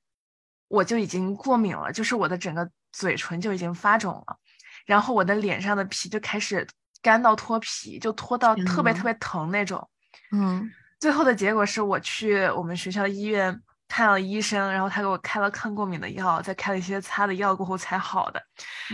[0.68, 4.38] 我就已经过敏了，就是我的整个嘴唇就已经发肿了，
[4.86, 6.66] 然后我的脸上的皮就开始
[7.02, 9.88] 干到脱皮，就脱到特别特别疼那种。
[10.32, 18.42] 嗯最后的结果是我去我们学校医院看了医生，然后他给我开了抗过敏的药，再开了一些擦的药过后才好的，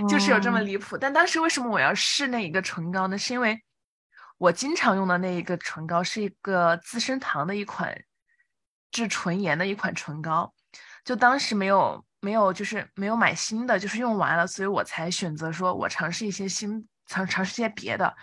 [0.09, 0.97] 就是有这么哦离谱。
[0.97, 3.17] 但当时为什么我要试那一个唇膏呢？
[3.17, 3.63] 是因为
[4.39, 7.95] 我经常用的那一个唇膏是一个资生堂的一款
[8.91, 10.51] 治唇炎的一款唇膏，
[11.05, 18.15] 就当时没有没有就是没有买新的，就是用完了，所以我才选择说我尝试一些新尝尝试一些别的。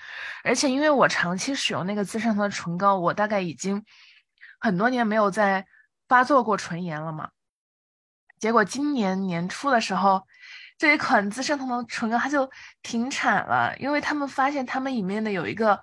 [0.44, 3.84] 而且因为我长期使用那个资生堂的唇膏，我大概已经
[4.60, 5.66] 很多年没有再
[6.08, 7.28] 发作过唇炎了嘛。
[8.38, 10.24] 结果今年年初的时候，
[10.78, 12.48] 这一款资生堂的唇膏它就
[12.82, 15.82] 停产了，因为他们发现他们里面的有一个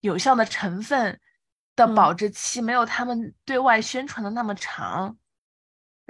[0.00, 1.20] 有效的成分
[1.76, 5.14] 的嗯保质期没有他们对外宣传的那么长。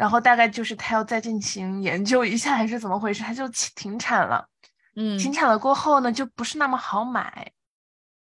[0.00, 4.48] 然后大概就是他要再进行研究一下，还是怎么回事，他就停停产了。
[4.96, 7.52] 嗯停产了过后呢，就不是那么好买。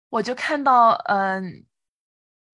[0.09, 1.65] 我就看到，嗯、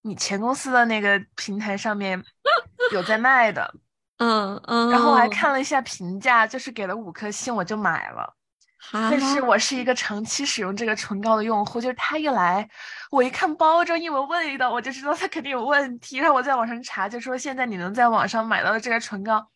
[0.02, 2.22] 你前公司的那个平台上面
[2.92, 3.74] 有在卖的，
[4.18, 8.36] 嗯嗯，然后我还看了一下评价，就是给了五颗星，我就买了。
[8.78, 12.68] 哈，但是我是一个长期使用这个唇膏的用户，就是它一来，
[13.10, 16.18] 我一看包装一闻味道，我就知道它肯定有问题。
[16.18, 19.50] 然后我在网上查，就说现在你能在网上买到的这个唇膏，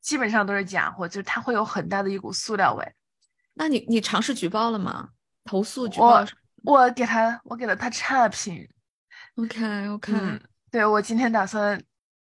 [0.00, 2.92] 基本上都是假货，就是它会有很大的一股塑料味。
[3.54, 5.10] 那你你尝试举报了吗？
[5.44, 6.26] 投诉举报我
[6.64, 8.68] 我给他，我给了他差评。
[9.36, 11.80] ？OK OK，嗯，对，我今天打算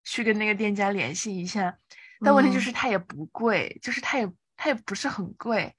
[0.03, 1.75] 去跟那个店家联系一下，
[2.19, 5.73] 但问题就嗯是它也不贵，就是它也它也不是很贵，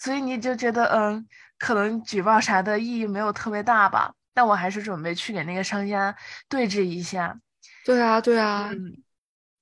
[0.00, 1.24] 所以你就觉得嗯，
[1.58, 4.12] 可能举报啥的意义没有特别大吧。
[4.32, 6.16] 但我还是准备去给那个商家
[6.48, 7.38] 对峙一下。
[7.84, 9.02] 对啊对啊，嗯，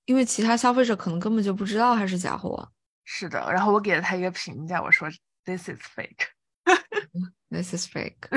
[0.04, 2.70] 因为其他消费者可能根本就不知道它是假货。
[3.04, 3.40] 是的。
[3.50, 5.08] 然后我给了他一个评价，我说
[5.44, 6.28] This is fake。
[7.50, 8.28] This is fake。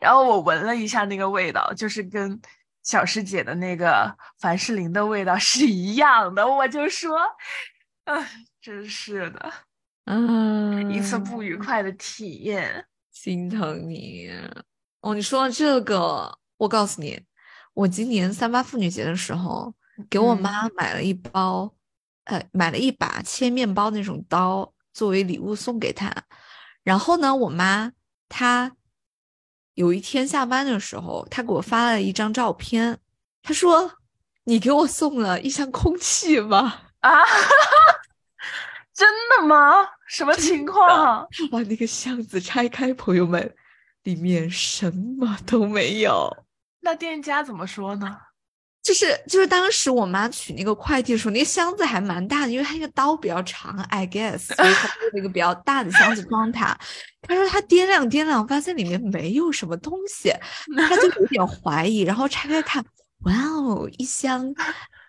[0.00, 2.40] 然后我闻了一下那个味道，就是跟
[2.82, 6.46] 小师姐的那个凡士林的味道是一样的。
[6.46, 7.16] 我就说，
[8.04, 8.28] 唉，
[8.60, 9.52] 真是的，
[10.10, 12.86] 嗯，一次不愉快的体验。
[13.10, 14.30] 心疼你。
[15.02, 17.20] 哦，你说到这个，我告诉你，
[17.74, 19.74] 我今年三八妇女节的时候，
[20.08, 21.74] 给我嗯妈买了一包，
[22.24, 26.10] 呃，买了一把切面包那种刀作为礼物送给她。
[26.82, 27.92] 然后呢，我妈
[28.30, 28.72] 她
[29.74, 32.98] 有一天下班的时候，她给我发了一张照片，
[33.42, 33.98] 她说
[34.44, 37.10] ：“你给我送了一箱空气吗啊，
[38.94, 39.86] 真的吗？
[40.08, 43.54] 什么情况？？”把那个箱子拆开，朋友们，
[44.02, 46.28] 里面什么都没有。
[46.80, 48.16] 那店家怎么说呢？
[48.80, 56.78] 就是就是当时我妈取那个快递的时候，那个箱子还蛮大的，因为它那个刀比较长，I guess，所以它 用了一个比较大的箱子装它。
[57.20, 60.32] 她说她掂量掂量，发现里面没有什么东西，
[60.74, 62.82] 她就有点怀疑，然后拆开看，
[63.24, 64.54] 哇哦，一箱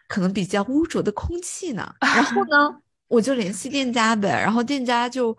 [0.10, 1.94] 可能比较污浊的空气呢。
[2.02, 2.76] 然后呢，
[3.10, 5.38] 我就联系店家呗，然后店家就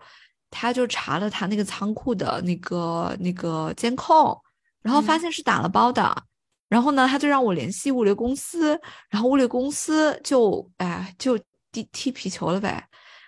[0.51, 4.39] 他就查了他那个仓库的那个那个监控，
[4.83, 6.23] 然后发现是打了包的。
[6.69, 8.79] 然后呢，他就让我联系物流公司，
[9.09, 11.37] 然后物流公司就哎就
[11.71, 12.87] 踢踢皮球了呗，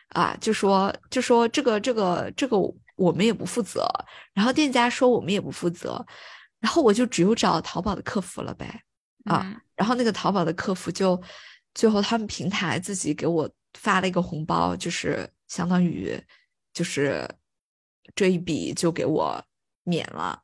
[0.09, 2.57] 啊，就说就说这个这个这个
[2.95, 3.85] 我们也不负责，
[4.33, 6.05] 然后店家说我们也不负责，
[6.61, 8.81] 然后我就只有找淘宝的客服了呗，
[9.25, 9.59] 啊，嗯。
[9.75, 11.21] 然后那个淘宝的客服就
[11.73, 16.21] 最后他们平台自己给我发了一个红包，就是相当于
[16.73, 17.29] 就是
[18.15, 19.43] 这一笔就给我
[19.83, 20.41] 免了。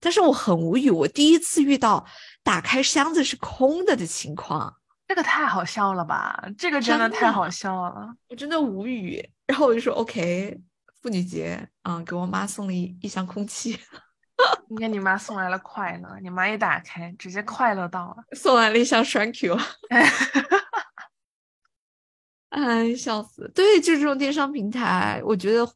[0.00, 2.04] 但是我很无语，我第一次遇到
[2.42, 6.44] 打开箱子是空的的情况，这个太好笑了吧？
[6.58, 8.12] 这个真的太好笑了。
[8.28, 9.24] 我真的无语。
[9.46, 10.58] 然后我就说 OK，
[11.00, 13.78] 妇女节嗯、给我妈送了一一箱空气，
[14.68, 18.24] 你给你妈送来了快乐，你妈一打开，直接快乐到了。
[18.32, 19.56] 送来了一箱 Thank you，
[22.52, 23.50] 哎，笑死！
[23.54, 25.66] 对，就是这种电商平台，我觉得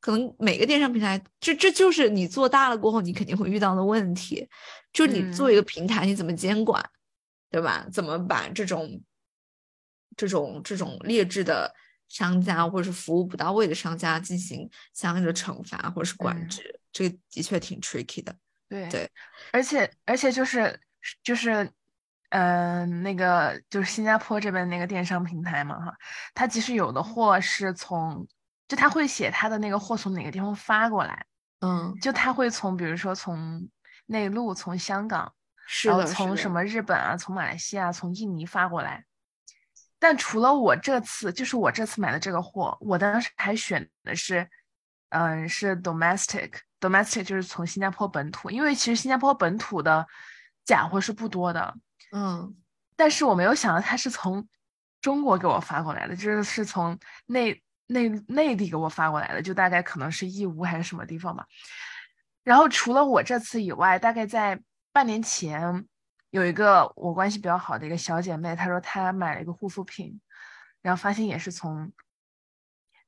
[0.00, 4.48] 可能每个电商平台，这这就是你做大了过后，你肯定会遇到的问题。
[4.92, 6.84] 就你做一个平台，你怎么监管，
[7.48, 7.86] 对吧？
[7.92, 9.00] 怎么把这种
[10.16, 11.72] 这种这种劣质的
[12.08, 18.34] 商家或者是服务不到位的商家进行相应的惩罚或者是管嗯制，这个的确挺 tricky 的。
[18.68, 19.08] 对对，
[19.52, 20.80] 而且而且就是
[21.22, 21.70] 就是，
[22.36, 25.94] 嗯、那个就是新加坡这边那个电商平台嘛，哈，
[26.34, 28.26] 它其实有的货是从，
[28.66, 31.24] 就他会写他的那个货从哪个地方发过来，
[31.60, 33.68] 嗯，就他会从比如说从
[34.06, 35.32] 内陆、从香港，
[35.84, 39.04] 然后从什么日本啊、从马来西亚、从印尼发过来。
[40.00, 44.50] 但除了我这次，就是我这次买的这个货，我当时还选的是，
[45.10, 50.04] 嗯，是 domestic，domestic 就是从新加坡本土，因为其实新加坡本土的
[50.64, 51.72] 假货是不多的，
[52.12, 52.56] 嗯
[52.96, 54.48] 但是我没有想到他是从
[55.00, 61.46] 中国给我发过来的，就是是从内内内地给我发过来的，就大概可能是义乌还是什么地方吧。
[62.42, 64.60] 然后除了我这次以外，大概在
[64.92, 65.86] 半年前，
[66.30, 70.20] 有一个我关系比较好的一个小姐妹，她说她买了一个护肤品，
[70.82, 71.92] 然后发现也是从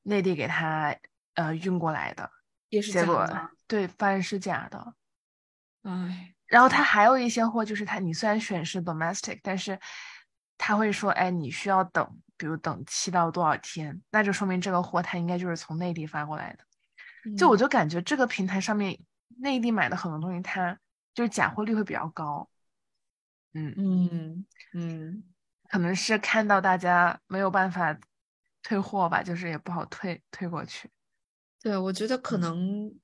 [0.03, 0.97] 内地给她
[1.35, 2.31] 呃运过来的，
[2.69, 3.51] 也是结果假的。
[3.67, 4.95] 对发现是假的。
[5.83, 9.79] 哎，然后他还有一些货，就是他你虽然选是 domestic，但是
[10.57, 16.65] 他会说，哎，你需要等，比如等七到多少天，那就说明这个货他应该就是从内地发过来的。
[17.37, 18.97] 就我嗯就感觉这个平台上面
[19.39, 20.79] 内地买的很多东西，它
[21.13, 22.49] 就是假货率会比较高。
[23.53, 25.25] 嗯，嗯嗯，
[25.69, 27.99] 可能是看到大家没有办法
[28.63, 30.89] 退货吧，就是也不好退退过去。
[31.61, 32.95] 对，我觉得可嗯能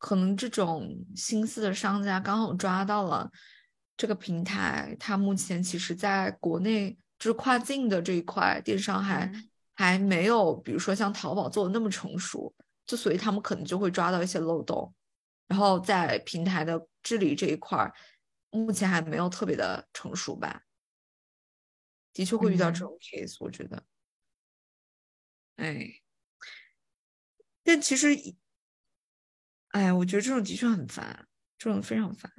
[0.00, 3.30] 可能这种心思的商家刚好抓到了
[3.96, 9.46] 这个平台，它目前其实在国内就是跨境的这一块电商还嗯。
[9.74, 12.52] 还没有，比如说像淘宝做的那么成熟，
[12.84, 14.92] 就所以他们可能就会抓到一些漏洞，
[15.46, 17.94] 然后在平台的治理这一块儿，
[18.50, 20.64] 目前还没有特别的成熟吧。
[22.12, 22.88] 的确会遇到这嗯。
[22.88, 23.82] 种 case，我觉得，
[25.56, 25.86] 哎，
[27.62, 28.08] 但其实
[29.72, 31.26] 一，哎，我觉得这种的确很烦，
[31.58, 32.30] 这种非常烦。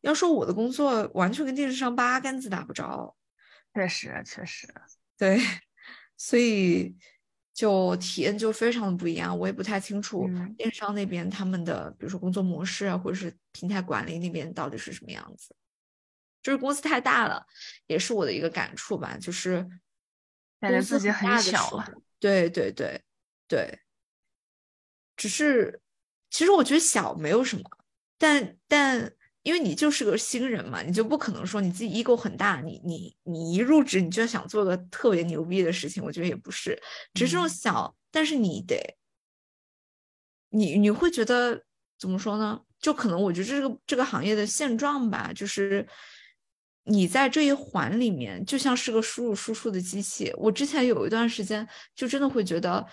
[0.00, 3.16] 要说我的工作完全跟电视上八竿子打不着，
[3.74, 4.72] 确实，确实，
[5.16, 5.40] 对，
[6.16, 6.96] 所以
[7.52, 9.36] 就体验就非常的不一样。
[9.36, 15.54] 我也不太清楚嗯电商那边他们的，比如说工作模式啊，或者是平台管理那边到底是什么样子。
[16.40, 17.44] 就是公司太大了，
[17.88, 19.68] 也是我的一个感触吧，就是
[20.60, 21.92] 感觉自己很小了。
[22.20, 23.02] 对对对
[23.48, 23.80] 对，
[25.16, 25.80] 只是
[26.30, 27.62] 其实我觉得小没有什么，
[28.18, 29.12] 但但
[29.42, 36.78] 因为你就是个新人嘛，你就不可能说你自己 ego 很大，你你你一入职你就想做个特别牛逼的事情，我觉得也不是，
[37.14, 38.98] 只是这种嗯小，但是你得，
[40.50, 41.64] 你你会觉得
[41.98, 42.60] 怎么说呢？
[42.78, 45.86] 就可能我觉得这个这个行业的现状吧，就是
[46.84, 50.32] 你在这一环里面就像是个输入输出的机器。
[50.36, 52.86] 我之前有一段时间就真的会觉得，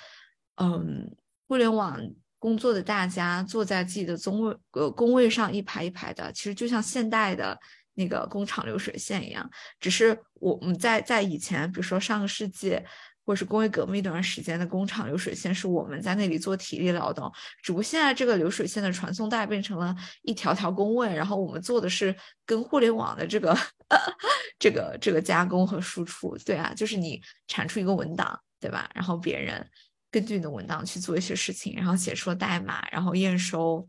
[0.55, 1.15] 嗯，
[1.47, 1.99] 互联网
[2.45, 7.59] 工作的大家坐在自己的工位呃工位上一排一排的，其实就像现代的
[7.95, 12.79] 那个工厂流水线一样，只是我们在在以前，比如说上个世纪。
[13.27, 17.31] 或是工业革命一段时间的工厂流水线是我们在那里做体力劳动，
[17.63, 22.15] 只不过现在这个流水线的传送带变成了一条条工位，然后我们做的是
[22.45, 23.57] 跟互联网的这个
[24.61, 26.37] 这个这个加工和输出。
[26.45, 28.87] 对啊，就是你产出一个文档，对吧？
[28.93, 29.67] 然后别人
[30.15, 33.85] 根据你的文档去做一些事情，然后写出了代码，然后验收，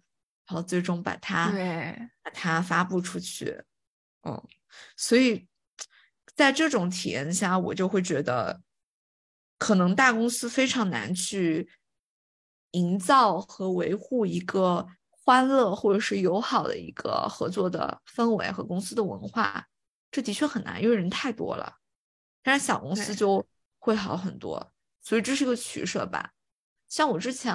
[0.48, 3.62] 然后最终把它对把它发布出去。
[4.22, 4.42] 嗯，
[4.96, 5.46] 所以
[6.34, 8.60] 在这种体验下，我就会觉得。
[9.58, 11.66] 可能大公司非常难去
[12.72, 19.66] 营造和维护一个欢乐或者是友好的一个合作的氛围和公司的文化，
[20.10, 21.76] 这的确很难，因为人太多了。
[22.42, 23.46] 但是小公司就
[23.78, 24.74] 会好很多，
[25.06, 26.32] 所以这是个取舍吧。
[26.88, 27.54] 像我之前，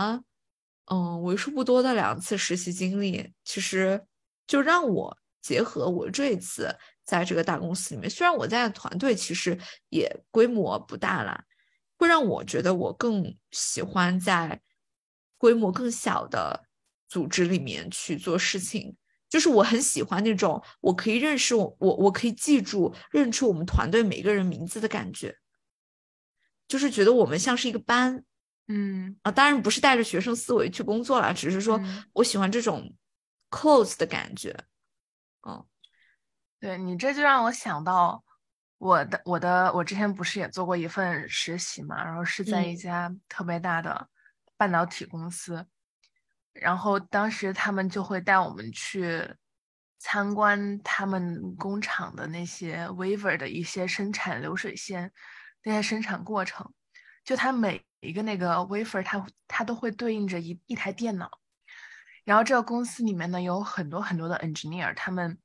[0.86, 4.02] 嗯，为数不多的两次实习经历，其实
[4.48, 6.74] 就让我结合我这一次
[7.04, 11.44] 在这个大公司里面，虽然我在团队其实也规模不大了。
[11.98, 14.62] 会让我觉得我更喜欢在
[15.38, 16.64] 规模更小的
[17.10, 18.96] 组织里面去做事情，
[19.30, 25.36] 就是我很喜欢那种我可以认识我我我可以记住认出我们团队每个人名字的感觉，
[26.72, 28.24] 就是觉得我们像是一个班，
[28.70, 31.78] 嗯啊，当然不是带着学生思维去工作了，只是说
[32.14, 32.96] 我喜欢这种
[33.50, 34.58] close 的感觉，
[35.46, 35.66] 嗯，
[36.62, 38.24] 对你这就让我想到。
[38.84, 44.10] 我的我的我之前不是也做过一份实习嘛，然后是在一家特别大的
[44.58, 45.64] 半导体公司，
[46.52, 49.24] 然后当时他们就会带我们去
[50.00, 55.14] 参观他们工厂的那些 wafer 的一些生产流水线，
[55.64, 56.74] 那些生产过程，
[57.24, 61.40] 就它每一个那个 wafer，它它都会对应着一一台电脑，
[62.24, 65.38] 然后这个公司里面呢有很多很多的 engineer，他们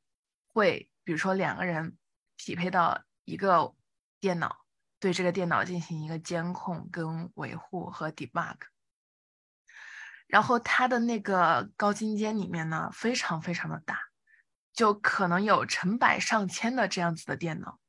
[0.46, 1.96] 会比如说两个人
[2.36, 3.02] 匹配到。
[3.28, 3.74] 一个
[4.20, 4.64] 电脑
[5.00, 8.54] 对这个电脑进行一个监控、跟维护和 debug，
[10.28, 13.98] 然后它的那个高精尖里面呢，非常非常的大，
[14.72, 17.80] 就可能有成百上千的这样子的电脑，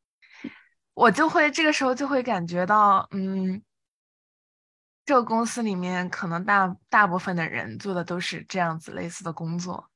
[0.97, 3.61] 我就会这个时候就会感觉到，嗯，
[5.05, 9.87] 这个公司里面可能大大部分的人做的都是这样子类似的工作，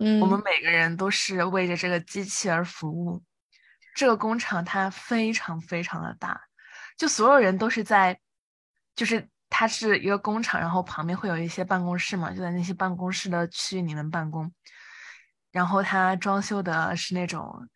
[0.00, 3.22] 嗯，我们每个人都是为着这个机器而服务。
[3.94, 6.40] 这个工厂它非常非常的大，
[6.96, 8.18] 就所有人都是在，
[8.96, 14.52] 就是它是一个工厂，然后旁边会有一些办公室嘛，就在那些办公室的区域里面办公。
[15.52, 17.68] 然后它装修的是那种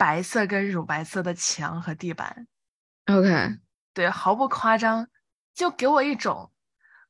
[0.00, 2.46] 白色跟乳白色的墙和地板。
[3.04, 3.58] OK，
[3.92, 5.06] 对，毫不夸张，
[5.52, 6.50] 就给我一种，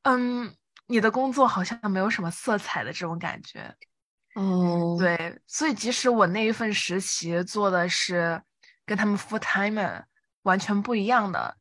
[0.02, 0.52] 嗯，
[0.86, 3.76] 你的工作好像没有什么色彩的这种感觉。
[4.34, 8.42] 哦，对，所以即使我那一份实习做的是
[8.84, 10.04] 跟他们 full time
[10.42, 11.56] 完全不一样的，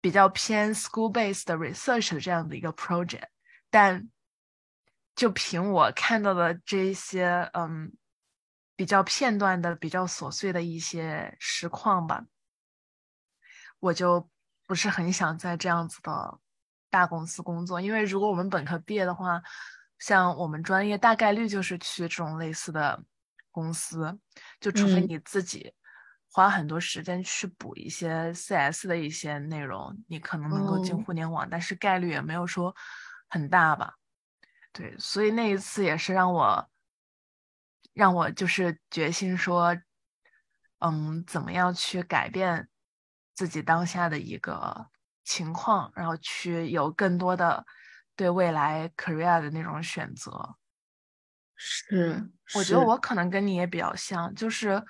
[0.00, 3.28] 比较偏 school based research 的这样的一个 project，
[3.70, 4.08] 但
[5.14, 7.92] 就凭我看到的这些，嗯，
[8.80, 12.24] 比较片段的、比较琐碎的一些实况吧，
[13.78, 14.26] 我就
[14.66, 16.40] 不是很想在这样子的
[16.88, 19.42] 大公司工作，因为如果我们本科毕业的话。
[19.98, 23.04] 像我们专业大概率就是去这种类似的
[23.50, 24.18] 公司，
[24.58, 25.74] 就除非你自己
[26.32, 32.74] 花很多时间去补一些 CS 的一些内容，你可能能够进互联网，但是概率也没有说
[33.28, 33.92] 很大吧。
[34.72, 36.66] 对，所以那一次也是让我
[37.92, 39.76] 让我就是决心说，
[40.78, 42.68] 嗯，怎么样去改变
[43.34, 44.86] 自己当下的一个
[45.24, 47.64] 情况，然后去有更多的。
[48.16, 50.30] 对未来 career 的那种选择，
[51.56, 54.82] 是，我觉得我可能跟你也比较像，就是，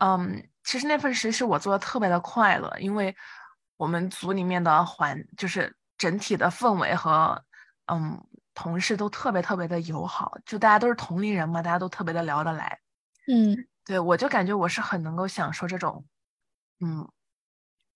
[0.00, 3.14] 嗯，其实那份实习我做的特别的快乐，因为
[3.76, 7.44] 我们组里面的环，就是整体的氛围和，
[7.92, 8.18] 嗯，
[8.54, 12.78] 同事都特别特别的友好，就大家都是同龄人嘛，大家都特别的聊得来，
[13.26, 16.04] 嗯，对我就感觉我是很能够享受这种，
[16.80, 17.08] 嗯。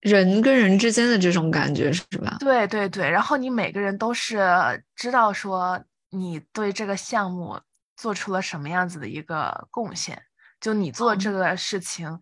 [0.01, 2.37] 人跟人之间的这种感觉是吧？
[2.39, 7.61] 对对对，然后你每个人都是知道说你对这个项目
[7.97, 10.23] 做出了什么样子的一个贡献，
[10.61, 12.21] 就你做这个事情，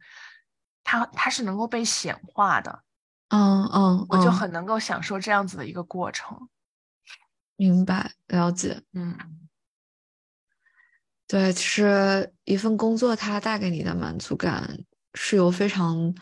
[0.84, 2.82] 它它是能够被显化的。
[3.28, 6.48] 嗯嗯，我就很能够享受这样子的一个过程。
[7.58, 8.82] 明白，了解。
[8.92, 9.16] 嗯，
[11.26, 14.78] 对，其实一份工作它带给你的满足感
[15.14, 16.14] 是由非常。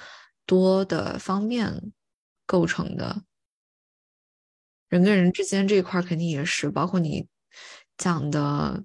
[0.47, 1.72] 多的方面
[2.45, 3.24] 构成的，
[4.91, 7.26] 人跟人之间这一块肯定也是，包括你
[7.97, 8.85] 讲的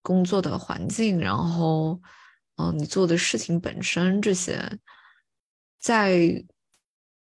[0.00, 2.00] 工作的环境，然后
[2.56, 4.78] 嗯，你做的事情本身这些，
[5.78, 6.42] 在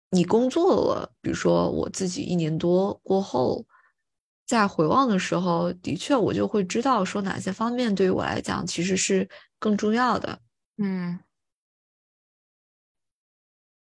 [0.09, 3.65] 你工作了，比如说我自己一年多过后，
[4.47, 9.29] 在回望的时候，的确我就会知道说哪些方面对于我来讲其实是
[9.59, 10.41] 更重要的。
[10.77, 11.19] 嗯，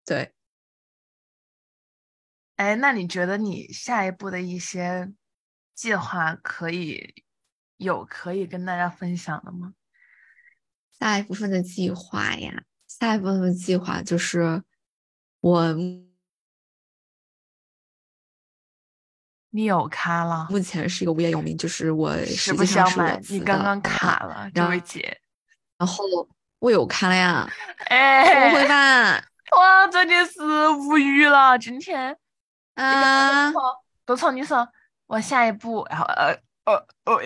[0.06, 0.32] 对，
[2.56, 5.12] 哎，那你觉得你下一步的一些
[5.74, 7.12] 计划可以
[7.76, 9.74] 有可以跟大家分享的吗？
[11.00, 14.62] 下一部分的计划呀，下一部分的计划就是
[15.40, 15.74] 我
[19.54, 25.16] 你有卡了，目前是一个无业游民，就是我实实不际上是裸相瞒，你刚刚卡了，这然位姐。
[25.78, 26.04] 然后
[26.58, 27.48] 我有卡了呀，
[27.78, 29.12] 怎么哎，会吧？
[29.56, 32.16] 哇，真的是无语了，今天。
[32.74, 33.52] 啊，
[34.04, 34.68] 都从你说
[35.06, 37.22] 我下一步，然后呃呃呃，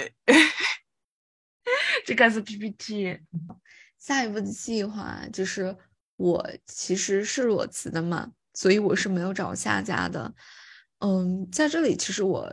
[2.05, 3.19] 这个是 PPT。
[3.99, 5.75] 下一步的计划就是
[6.17, 10.31] 我其实是裸辞的嘛，所以我是没有找下家的。
[11.01, 12.53] 嗯，在这里其实我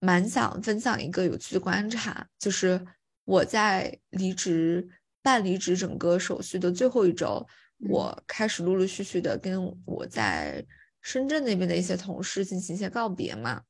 [0.00, 2.84] 蛮想分享一个有趣的观察，就是
[3.24, 4.88] 我在离职
[5.22, 7.46] 办离职整个手续的最后一周，
[7.88, 10.64] 我开始陆陆续续的跟我在
[11.02, 13.62] 深圳那边的一些同事进行一些告别嘛。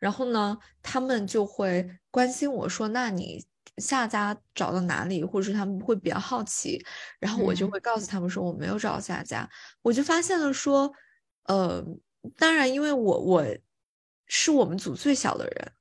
[0.00, 3.42] 然后呢，他们就会关心我说：“那你
[3.78, 6.84] 下家找到哪里？”或者是他们会比较好奇，
[7.18, 9.48] 然后我就嗯会告诉他们说我没有找到下家。
[9.80, 10.92] 我就发现了说，
[11.44, 11.82] 呃，
[12.36, 13.46] 当然，因为我我
[14.26, 15.72] 是我们组最小的人，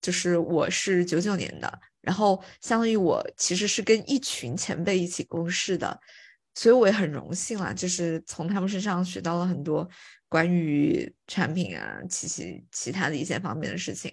[0.00, 6.00] 就是我是九九年的，然后相当于我其实是跟一群前辈一起共事的，
[6.54, 9.88] 所以我也很荣幸啦，就是从他们身上学到了很多
[10.28, 14.10] 关于产品啊、其其其他的一些方面的事情。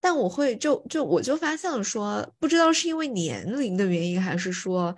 [0.00, 4.94] 但我会就就我就发现了说，不知道是因为年龄的原因，还是说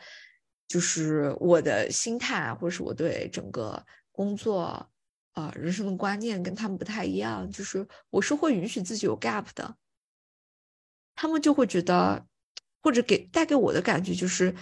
[0.67, 4.89] 就是我的心态啊，或者是我对整个工作
[5.37, 9.77] 啊、人生的观念跟他们不太一样，就是我是会允许自己有 gap 的，
[11.15, 12.27] 他们就会觉得，
[12.83, 14.55] 或者给带给我的感觉就是，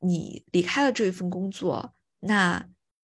[0.00, 2.68] 你离开了这一份工作，那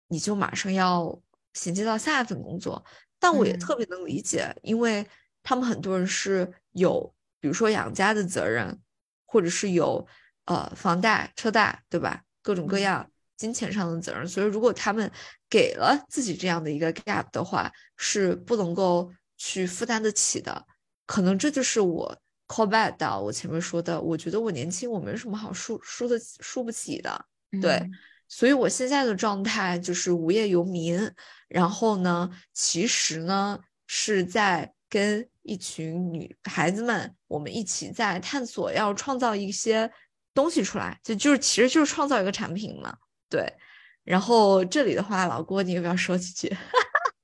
[0.08, 1.18] 你就马上要
[1.54, 2.84] 衔接到下一份工作。
[3.18, 5.08] 但我也嗯特别能理解，因为
[5.42, 8.78] 他们很多人是有，比如说养家的责任，
[9.24, 10.06] 或者是有
[10.44, 12.22] 呃房贷、车贷，对吧？
[12.42, 14.28] 各种各嗯样金钱上的责任。
[14.28, 15.10] 所以，如果他们
[15.48, 20.66] 给了自己这样的一个 gap 的话，是不能够去负担得起的。
[21.06, 22.14] 可能这就是我
[22.46, 27.24] call back 到我前面说的，我觉得我年轻，我没什么好输输的输不起的。
[27.62, 27.90] 对嗯
[28.30, 31.00] 所以我现在的状态就是无业游民，
[31.48, 39.90] 然后呢，其实呢是在跟一群女孩子们，我们一起在探索，要创造一些
[40.34, 42.94] 东西出来，就就是其实就是创造一个产品嘛，
[43.28, 43.56] 对。
[44.04, 46.56] 然后这里的话，老郭，你要不要说几句？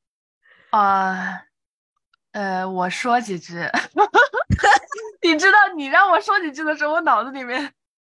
[0.70, 1.42] 啊，
[2.32, 3.54] 呃，我说几句。
[5.22, 7.72] 你知道，你让我说几句的时候，我脑子里面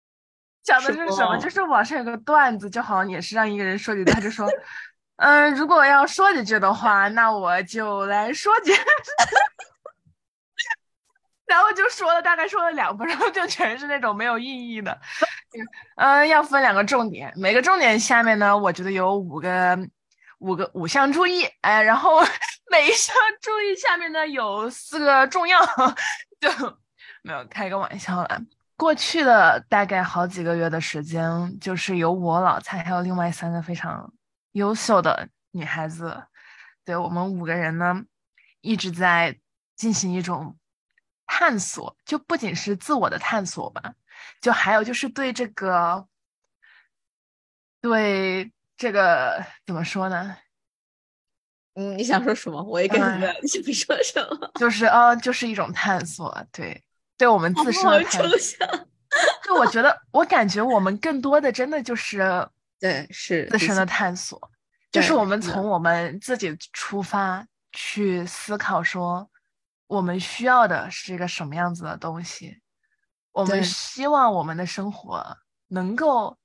[0.64, 1.34] 想的是什么？
[1.34, 4.48] 么就是网上有个段子，就好像也是让一个人说几句，他就说，
[5.18, 8.72] 嗯、如果要说几句的话，那我就来说几。
[11.50, 14.98] 然后就说了，大概说了两分钟，就全是那种没有意义的。
[15.98, 19.78] 嗯，要分两个重点，每个重点下面呢，我觉得有五个
[20.38, 22.22] 五个五项注意，哎，然后
[22.72, 25.60] 每一项注意下面呢有四个重要，
[26.40, 26.78] 就
[27.24, 28.42] 没有开个玩笑了。
[28.78, 34.14] 过去的大概好几个月的时间，就是有我老蔡，还有另外三个非常
[34.52, 36.24] 优秀的女孩子，
[36.86, 38.02] 对我们五个人呢，
[38.62, 39.36] 一直在
[39.76, 40.56] 进行一种
[41.32, 43.94] 探索，就不仅是自我的探索吧，
[44.42, 46.08] 就还有就是对这个，
[47.80, 50.36] 对这个怎么说呢？
[51.76, 52.62] 嗯，你想说什么？
[52.64, 54.52] 我也跟你哎的，你想说什么？
[54.60, 56.84] 就是呃，就是一种探索，对，
[57.16, 58.28] 对我们自身的探索。
[58.28, 58.68] 抽象。
[59.46, 62.48] 就我觉得，我感觉我们更多的真的就是
[62.82, 64.52] 对，是自身的探索，
[64.92, 69.30] 就是我们从我们自己出发去思考，说
[69.90, 72.62] 我们需要的是一个什么样子的东西，
[73.32, 75.36] 我们希望我们的生活
[75.70, 76.38] 能够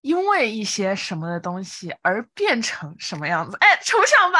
[0.00, 3.56] 因为一些什么的东西而变成什么样子。
[3.58, 4.38] 哎，抽象吧，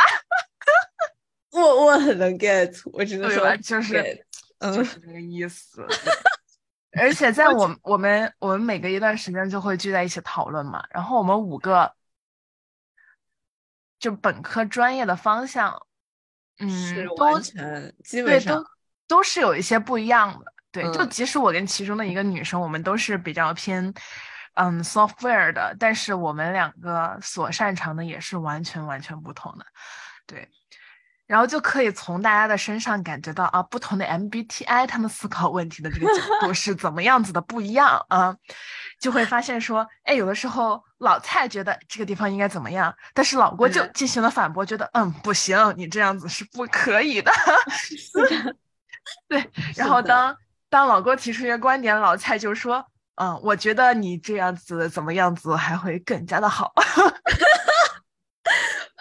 [1.51, 3.57] 我我很能 get，我只能说？
[3.57, 5.85] 就是 get，就嗯，是这个意思。
[6.93, 11.93] 而且在我们我们我们每隔一段时间就会聚在一起讨论嘛，然后我们五个
[13.99, 15.85] 就本科专业的方向，
[16.59, 17.41] 嗯，都
[18.03, 18.65] 基本上都
[19.07, 20.53] 都是有一些不一样的。
[20.71, 23.93] 对，就嗯即使我跟其中的一个女生，我们都是比较偏
[24.55, 29.65] 嗯 software 的，但是我们两个所擅长的也是完全完全不同的，
[30.27, 30.49] 对。
[31.27, 38.37] 然后就可以从大家的身上感觉到啊，不同的 MBTI 他们思考问题的这个角度是怎么样子的不一样啊，
[39.01, 47.33] 就会发现说，哎，有的时候老蔡觉得这个地方应该怎么样，但是老郭就进行了反驳，觉得嗯不行，你这样子是不可以的。
[49.29, 50.37] 对， 然后当
[50.68, 52.85] 当老郭提出一个观点，老蔡就说，
[53.16, 56.72] 嗯，我觉得你这样子怎么样子还会更加的好。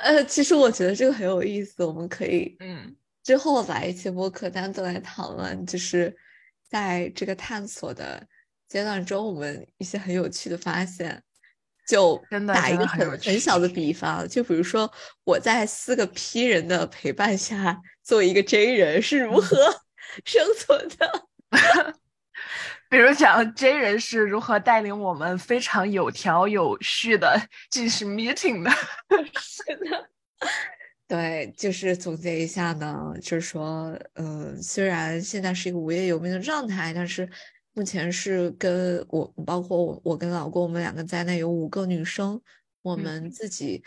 [0.03, 6.15] 呃，其实我觉得这个很有意思，我们可以嗯之后来一期播客单独来讨论，就是
[6.69, 8.25] 在这个探索的
[8.67, 11.23] 阶段中，我们一些很有趣的发现。
[11.85, 14.89] 就打一个很很很小的比方，就比如说
[15.25, 19.57] 我在四个 P 人的陪伴下作为一个 J 人是如何
[20.23, 21.27] 生存的。
[22.93, 27.41] 比如讲 J 人是如何带领我们非常有条有序的
[27.71, 28.69] 进行 meeting 的。
[29.41, 30.09] 是的，
[31.07, 37.27] 对，就是总结一下呢，就是说，嗯，虽然现在是一个无业游民的状态，但是
[37.73, 42.39] 目前是跟我，包括我，我跟老公，我们两个在内有五个女生，
[42.83, 43.83] 我们自己，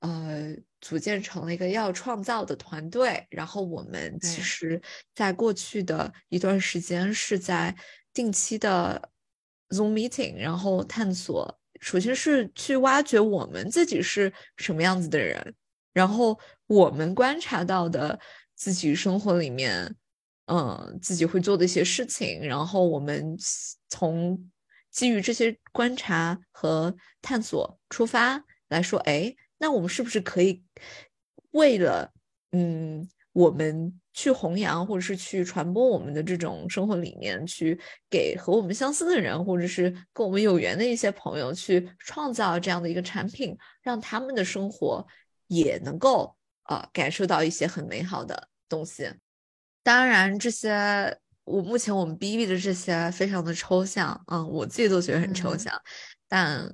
[0.00, 3.26] 呃，组建成了一个要创造的团队。
[3.28, 4.80] 然后我们其实
[5.14, 7.76] 在过去的一段时间是在
[8.16, 9.10] 定期的
[9.68, 15.54] Zoom meeting，然后探索，首先是去挖掘我们自己是什么样子的人，
[15.92, 18.18] 然后我们观察到的
[18.54, 19.94] 自己生活里面，
[20.46, 23.36] 嗯，自己会做的一些事情，然后我们
[23.90, 24.50] 从
[24.90, 30.64] 基于这些观察和探索出发来说，哎，那我们是不是可以
[31.50, 32.10] 为了，
[32.52, 45.06] 嗯，我们去弘扬或者是去传播我们的这种生活理念，去给和我们相似的人，或者是跟我们有缘的一些朋友，去创造这样的一个产品，让他们的生活
[45.48, 49.06] 也能够呃感受到一些很美好的东西。
[49.82, 55.82] 当然，这些我目前我们 B B 的这些非常的抽象，嗯，我自己都觉得很抽嗯象，
[56.26, 56.72] 但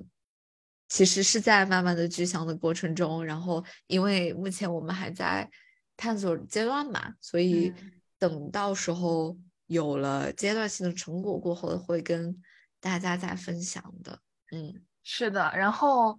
[0.87, 5.49] 其实是在慢慢的具象的过程中，然后因为目前我们还在
[5.97, 9.37] 探索阶段嘛，所以嗯等到时候
[9.67, 12.41] 有了阶段性的成果过后，会跟
[12.79, 14.19] 大家再分享的。
[14.51, 16.17] 嗯是的，然后，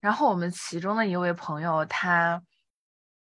[0.00, 2.42] 然后我们其中的一位朋友，他，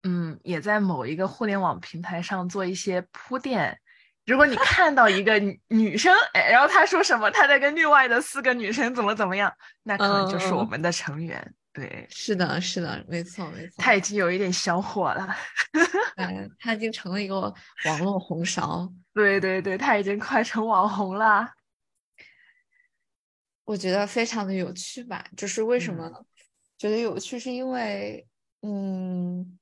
[0.04, 3.78] 嗯，也在某一个互联网平台上做一些铺垫。
[4.26, 9.52] 如果你看到一个女 女生，哎，然后她说什么，她在跟另外的四个女生怎么怎么样，
[9.84, 11.54] 那可能就是我嗯们的成员。
[11.74, 13.76] 对，是的，是的，没错，没错。
[13.78, 15.34] 他已经有一点小火了。
[16.18, 17.54] 嗯， 他已经成了一个
[17.86, 18.92] 网络红勺。
[19.14, 21.48] 对对对，他已经快成网红了。
[23.64, 26.26] 我觉得非常的有趣吧，就是为什嗯么
[26.78, 28.28] 觉得有趣，是因为，
[28.64, 29.58] 嗯，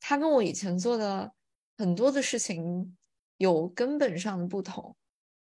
[0.00, 1.32] 他跟我以前做的
[1.78, 2.94] 很多的事情
[3.38, 4.94] 有根本上的不同，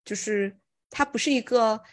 [0.04, 0.58] 就是
[0.90, 1.84] 他不是一个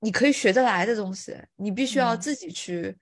[0.00, 2.96] 你可以学得来的东西，你必须要嗯自己去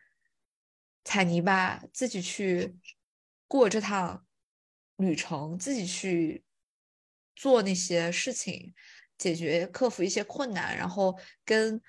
[1.04, 2.76] 踩泥巴，自己去
[3.46, 4.26] 过这趟
[4.96, 6.44] 旅程，自己去
[7.34, 8.74] 做那些事情。
[9.18, 11.80] 解决、克服一些困难，然后跟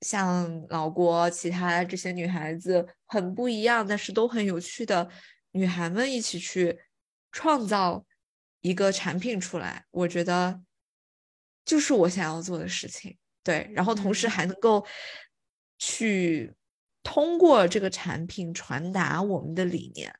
[0.00, 5.08] 像老郭其他这些女孩子很不一样，但是都很有趣的
[5.52, 6.76] 女孩们一起去
[7.30, 8.04] 创造
[8.62, 10.60] 一个产品出来，我觉得
[11.64, 13.16] 就是我想要做的事情。
[13.42, 14.84] 对，然后同时嗯还能够
[15.78, 16.52] 去
[17.02, 20.14] 通过这个产品传达我们的理念。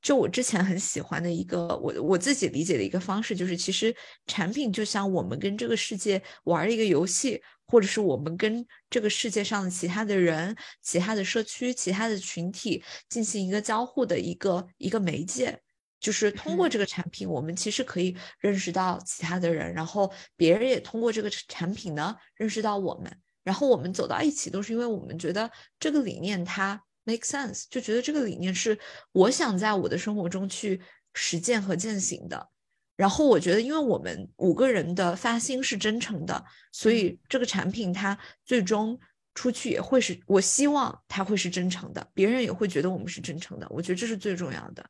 [0.00, 3.94] 就我之前很喜欢的一个，我我自己理解的一个方式，就是其实
[4.26, 15.60] 产品就像我们跟这个世界玩一个游戏，或者是我们跟这个世界上的其他的人、其他的社区、其他的群体进行一个交互的一个一个媒介。
[16.00, 23.10] 就是通过嗯这个产品，我们其实可以认识到其他的人，然后别人也通过这个产品呢认识到我们，
[23.42, 28.78] 然后我们走到一起，都是因为我们觉得这个理念它 make sense，就觉得这个理念是
[29.12, 30.80] 我想在我的生活中去
[31.14, 32.48] 实践和践行的。
[32.96, 38.98] 然后我觉得，因为我们五个人的发心是真诚的，所以这个产品它最终
[39.34, 43.66] 出去也会是我希望它会是真诚的，别人也会觉得我们是真诚的。
[43.70, 44.84] 我觉得这是最重要的。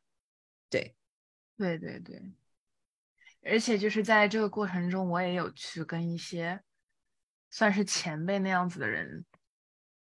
[1.58, 2.18] 对，对对。
[3.42, 6.62] 对，而且就是在这个过程中，我也有去跟一些
[7.50, 9.26] 算是前辈那样子的人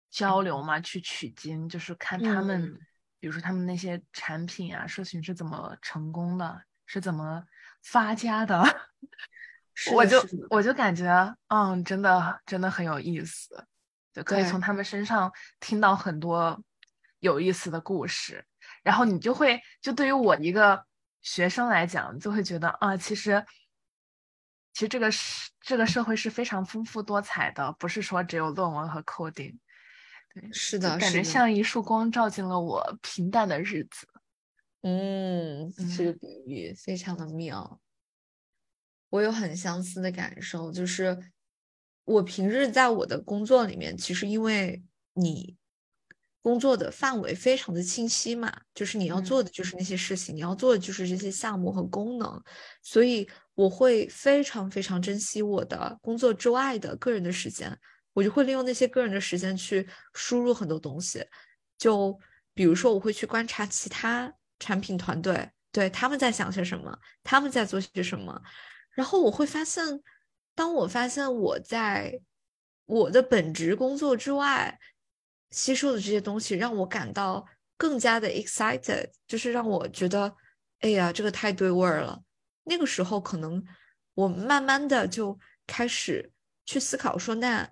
[0.08, 2.78] 交流嘛，去取经，就是看他们，嗯。
[3.18, 7.44] 比如说他们那些产品啊、社群是怎么成功的，是怎么
[7.82, 8.64] 发家的，
[9.74, 13.66] 是我就我就感觉，嗯，真的真的很有意思。
[14.12, 15.30] 就可以从他们身上
[15.60, 16.64] 听到很多
[17.18, 18.44] 有意思的故事，
[18.82, 20.84] 然后你就会就对于我一个
[21.22, 23.44] 学生来讲，就会觉得啊，其实
[24.72, 29.58] 其实这个是这个社会是非常丰富多彩的，不是说只有论文和 coding。
[30.32, 34.06] 对，是的感觉像一束光照进了我平淡的日子。
[34.82, 37.80] 嗯，这个嗯比喻非常的妙。
[39.10, 41.32] 我有很相似的感受，就是
[42.04, 44.82] 我平日在我的工作里面，其实因为
[45.14, 45.56] 你
[46.42, 49.24] 工作的范围非常的清晰嘛，就是你要嗯。
[49.24, 52.42] 做的就是那些事情，你要做的就是这些项目和功能，
[52.82, 57.78] 所以我会非常非常珍惜我的工作之外的个人的时间，
[58.14, 61.24] 我就会利用那些个人的时间去输入很多东西。
[61.76, 62.18] 就
[62.54, 68.42] 比如说，我会去观察其他产品团队，对，他们在想些什么，他们在做些什么，
[68.92, 69.84] 然后我会发现，
[70.54, 72.20] 当我发现我在
[72.86, 74.78] 我的本职工作之外
[75.50, 77.46] 吸收的这些东西，让我感到
[77.76, 80.34] 更加的 excited，就是让我觉得，
[80.80, 82.22] 哎呀，这个太对味儿了。
[82.64, 83.64] 那个时候，可能
[84.14, 86.30] 我慢慢的就开始
[86.64, 87.68] 去思考说，那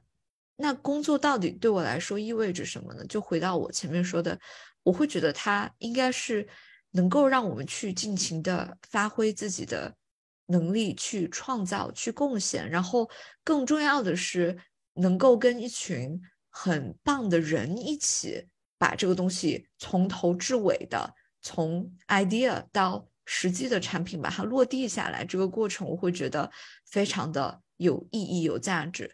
[0.56, 3.04] 那工作到底对我来说意味着什么呢？
[3.06, 4.38] 就回到我前面说的，
[4.82, 6.48] 我会觉得它应该是
[6.90, 9.94] 能够让我们去尽情的发挥自己的
[10.46, 13.08] 能力，去创造、去贡献，然后
[13.44, 14.58] 更重要的是，
[14.94, 16.20] 能够跟一群
[16.60, 18.48] 很棒的人一起
[18.78, 26.50] 把这个东西从头至尾的，从 idea 到实际的产品把它落地下来，这个过程我会觉得
[26.84, 29.08] 非常的有意义、有价值。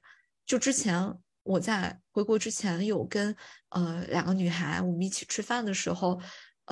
[0.46, 3.36] 就之前我在回国之前有跟
[3.68, 6.18] 呃两个女孩我们一起吃饭的时候，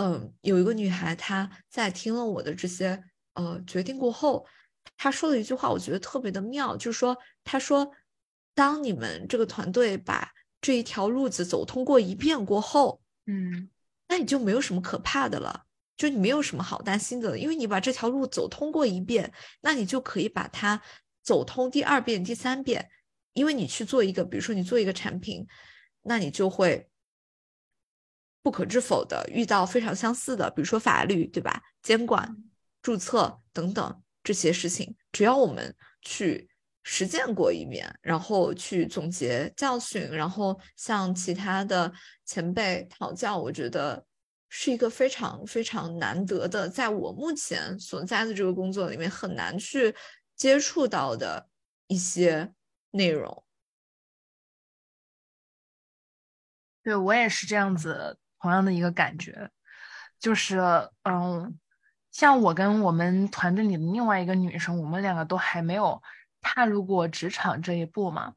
[0.00, 2.98] 嗯、有一个女孩她在听了我的这些
[3.34, 4.46] 呃决定过后，
[4.96, 7.14] 她说了一句话，我觉得特别的妙，就是说
[7.44, 7.92] 她说，
[8.54, 10.32] 当你们这个团队把
[10.62, 13.68] 这一条路子走通过一遍过后，嗯。
[14.08, 15.64] 那你就没有什么可怕的了，
[15.96, 19.32] 就你没有什么好担心的了，因为你把这条路走通过一遍，
[19.62, 20.82] 那你就可以把它
[21.22, 22.90] 走通第二遍、第三遍，
[23.32, 25.46] 因为你去做一个，比如说你做一个产品，
[26.02, 26.90] 那你就会
[28.42, 31.62] 不可置否的遇到非常相似的，比如说法律，对吧？
[31.82, 32.36] 监管、
[32.82, 36.50] 注册等等这些事情，只要我们去
[36.82, 41.92] 实践过一遍，然后去总结教训，然后向其他的
[42.24, 44.04] 前辈讨教，我觉得
[44.48, 49.94] 是一个非常非常难得的，在我目前所在的这个工作里面很难去
[50.34, 51.48] 接触到的
[51.86, 52.52] 一些
[52.90, 53.44] 内容。
[56.82, 59.50] 对我也是这样子，同样的一个感觉，
[60.18, 60.58] 就是
[61.04, 61.56] 嗯，
[62.10, 66.02] 像我跟我们团队里的另外一个女生，我们两个都还没有
[66.42, 68.34] 踏入过职场这一步嘛。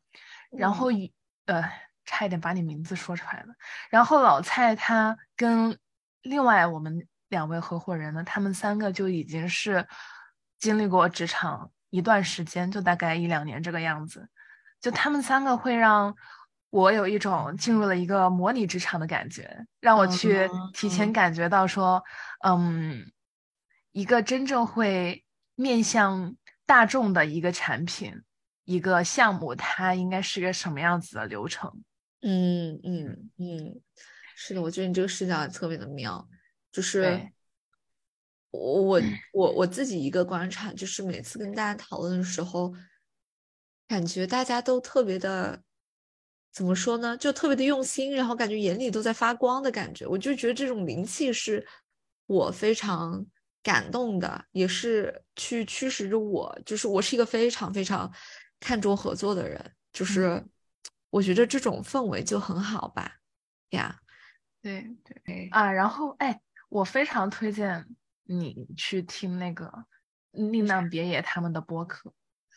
[0.51, 1.12] 然后与
[1.47, 1.70] 呃，
[2.06, 3.53] 差一点把你名字说出来了。
[3.89, 5.78] 然后老蔡他跟
[6.22, 9.86] 另外我们两位合伙人呢，他们三个就已经是
[10.58, 14.30] 经历过职场一段时间，就大概一两年这个样子。
[14.80, 16.16] 就他们三个会让
[16.70, 22.03] 我有一种进入了一个模拟职场的感觉，让我去提前嗯感觉到说，
[22.45, 23.12] 嗯，
[23.91, 25.26] 一个真正会
[25.56, 26.36] 面向
[26.66, 28.22] 大众的一个产品、
[28.63, 31.72] 一个项目，它应该是个什么样子的流程。
[32.22, 33.82] 嗯嗯嗯，
[34.36, 36.28] 是的，我觉得你这个视角也特别的妙，
[36.72, 37.30] 就是
[38.49, 39.01] 我我
[39.34, 42.74] 我我自己一个观察，就是每次跟大家讨论的时候，
[43.88, 45.61] 感觉大家都特别的，
[46.51, 47.16] 怎么说呢？
[47.16, 50.07] 就特别的用心，然后感觉眼里都在发光的感觉。
[50.07, 51.63] 我就觉得这种灵气是
[52.26, 53.24] 我非常
[53.66, 58.13] 感动的，也是去驱使着我，就是我是一个非常非常
[58.59, 60.45] 看重合作的人，就是
[61.09, 63.11] 我觉得这种氛围就很好吧，
[63.72, 63.97] 呀，
[64.61, 64.95] 对
[65.26, 66.39] 对啊，然后哎，
[66.70, 67.88] 我非常推荐
[68.26, 69.86] 你去听那个
[70.30, 70.88] 宁浪。
[70.88, 72.13] 别野他们的播客。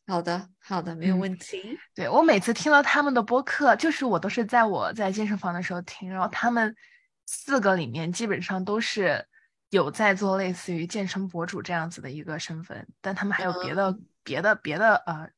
[0.07, 1.79] 好的好的，没有嗯问题。
[1.95, 6.77] 对，我每次听到他们的播客，就是我都是在我在健身房的时候听，然后他们
[7.25, 9.27] 四个里面基本上都是
[9.71, 15.29] 有在做类似于健身博主这样子的一个身份，但他们还有别的、别的别的呃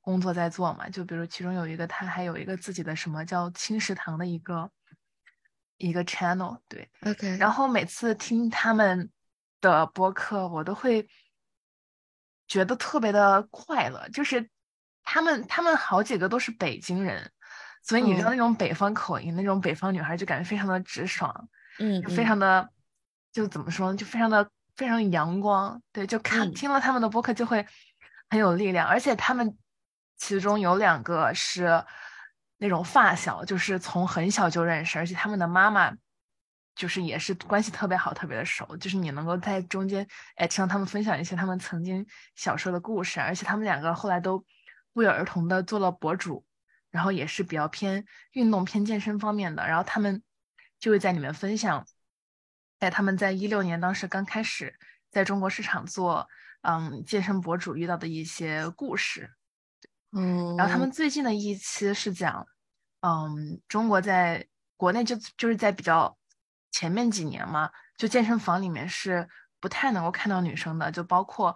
[0.00, 4.70] 工作在做嘛，就比如其中有一个他还有一个自己的什么叫轻食堂的一个
[5.76, 9.10] 一个 channel，对，OK，然后每次听他们
[9.60, 11.08] 的播客，我都会
[12.46, 14.48] 觉得特别的快乐，就是
[15.02, 17.30] 他们他们好几个都是北京人，
[17.82, 21.48] 所以你知道哦那种北方口音，那种北方女孩就感觉非常的直爽，
[21.80, 22.24] 嗯，就非。
[22.24, 22.70] 常的
[23.32, 26.54] 就怎么说呢，就非常的非常阳光，对，就看嗯。
[26.54, 27.66] 听了他们的播客就会
[28.30, 29.56] 很有力量，而且他们
[30.16, 31.84] 其中有两个是
[32.58, 35.92] 那种发小，就是从很小就认识，而且他们的妈妈
[36.74, 40.06] 就是也是关系特别好，特别的熟，就是你能够在中间
[40.36, 44.44] 哎听到他们分享一些他们曾经小时候的故事，而且他们两个后来都
[44.92, 46.44] 不约而同的做了博主，
[46.90, 50.22] 然后也是比较偏运动、偏健身方面的，然后他们
[50.78, 51.84] 就会在里面分享，
[52.78, 54.78] 在他们在一六年当时刚开始
[55.10, 56.28] 在中国市场做
[56.62, 59.32] 嗯健身博主遇到的一些故事。
[60.12, 62.46] 嗯，然后他们最近的一期是讲，
[63.00, 66.16] 嗯，中国在国内就就是在比较
[66.70, 69.28] 前面几年嘛，就健身房里面是
[69.60, 71.54] 不太能够看到女生的，就包括，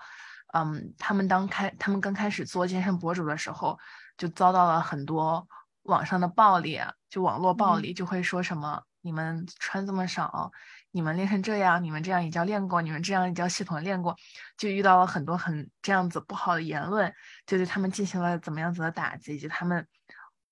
[0.53, 3.79] 嗯，他们当开他们刚开始做健身博主的时候，
[4.19, 5.49] 就遭到了很多
[5.85, 10.53] 网上的暴力，就网络暴力，就会说什么你们穿这么少。
[10.93, 14.15] 你们练成这样，你们这样也叫练过，你们这样也叫系统练过，
[14.57, 17.13] 就遇到了很多很这样子不好的言论，
[17.47, 19.87] 就对他们进行了怎么样子的打击，以及他们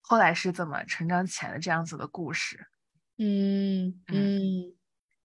[0.01, 2.67] 后来是怎么成长起来的这样子的故事。
[3.19, 4.75] 嗯嗯，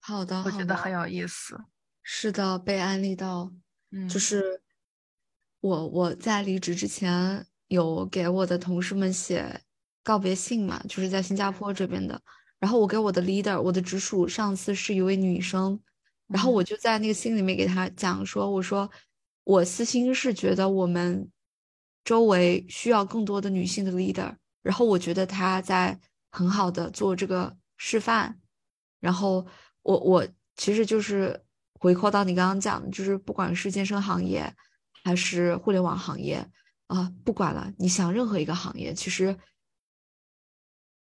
[0.01, 1.57] 好的，我觉得很有意思。
[2.03, 3.51] 是的，被安利到，
[3.91, 4.61] 嗯就是
[5.61, 9.61] 我我在离职之前有给我的同事们写
[10.03, 12.21] 告别信嘛，就是在新加坡这边的。
[12.65, 15.79] 然后我给我的 leader，我的直属上司是一位女生，
[16.25, 18.89] 然后我就在那个信里面给她讲说，我说
[19.43, 21.29] 我私心是觉得我们
[22.03, 25.95] 周围需要更多的女性的 leader，然后我觉得她在
[26.31, 28.35] 很好的做这个示范，
[28.99, 29.45] 然后
[29.83, 31.39] 我我其实就是
[31.79, 34.51] 回扣到你刚刚讲的，就是不管是健身行业
[35.03, 36.43] 还是互联网行业
[36.87, 39.37] 啊，不管了，你想任何一个行业，其实。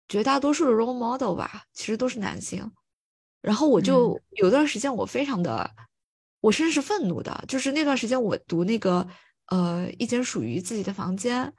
[0.07, 2.71] 绝大多数的 role model 吧，其实都是男性。
[3.41, 5.69] 然后我就有段时间，我非常的，
[6.41, 7.43] 我甚至是愤怒的。
[7.47, 9.07] 就是那段时间，我读那个
[9.47, 11.53] 呃一间属于自己的房间，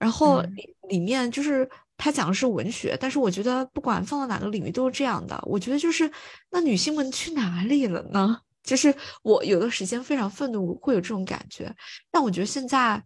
[0.00, 5.40] 然后里里面就是他讲的是文学，但是我觉得不管放到哪个领域都是这样的。
[5.46, 6.10] 我觉得就是
[6.50, 8.40] 那女性们去哪里了呢？
[8.64, 8.92] 就是
[9.22, 11.72] 我有的时间非常愤怒，会有这种感觉。
[12.10, 13.00] 但我觉得现在，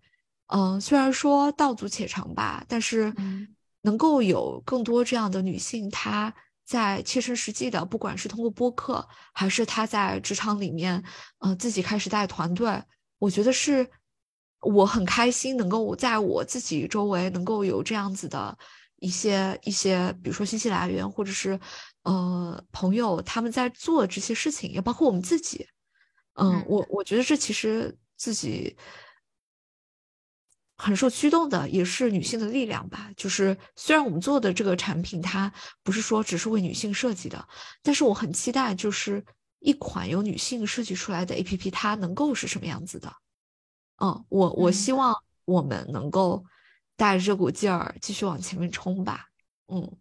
[0.47, 3.13] 嗯，虽然说道阻且长吧，但是。
[3.83, 6.33] 能够有更多这样的女性，她
[6.65, 11.03] 在切身实际的，不管是通过播客，还是她在职场里面，
[11.39, 12.83] 呃，自己开始带团队，
[13.19, 13.89] 我觉得是
[14.61, 18.57] 我很开心，能够在我自己周围能够有这样子的
[19.01, 21.59] 一些一些，比如说信息来源，或者是
[22.05, 25.67] 呃朋友他们在做这些事情，也包括我们自己，
[26.35, 28.77] 嗯，我我觉得这其实自己。
[30.83, 33.09] 很受驱动的也是女性的力量吧。
[33.17, 35.53] 就是虽然我们做的这个产品，它
[35.85, 37.47] 不是说只是为女性设计的，
[37.83, 39.25] 但是我很期待，就是
[39.61, 43.15] 一款由女性设计出来的 APP，它能够是什么样子的。
[44.03, 45.15] 嗯，我我希望
[45.45, 46.45] 我们能够
[46.97, 49.29] 带着这股劲儿继续往前面冲吧。
[49.69, 49.97] 嗯，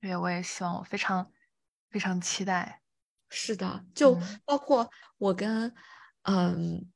[0.00, 1.28] 对，我也希望，我非常
[1.90, 2.80] 非常期待。
[3.30, 5.74] 是的，就包括我跟
[6.22, 6.88] 嗯。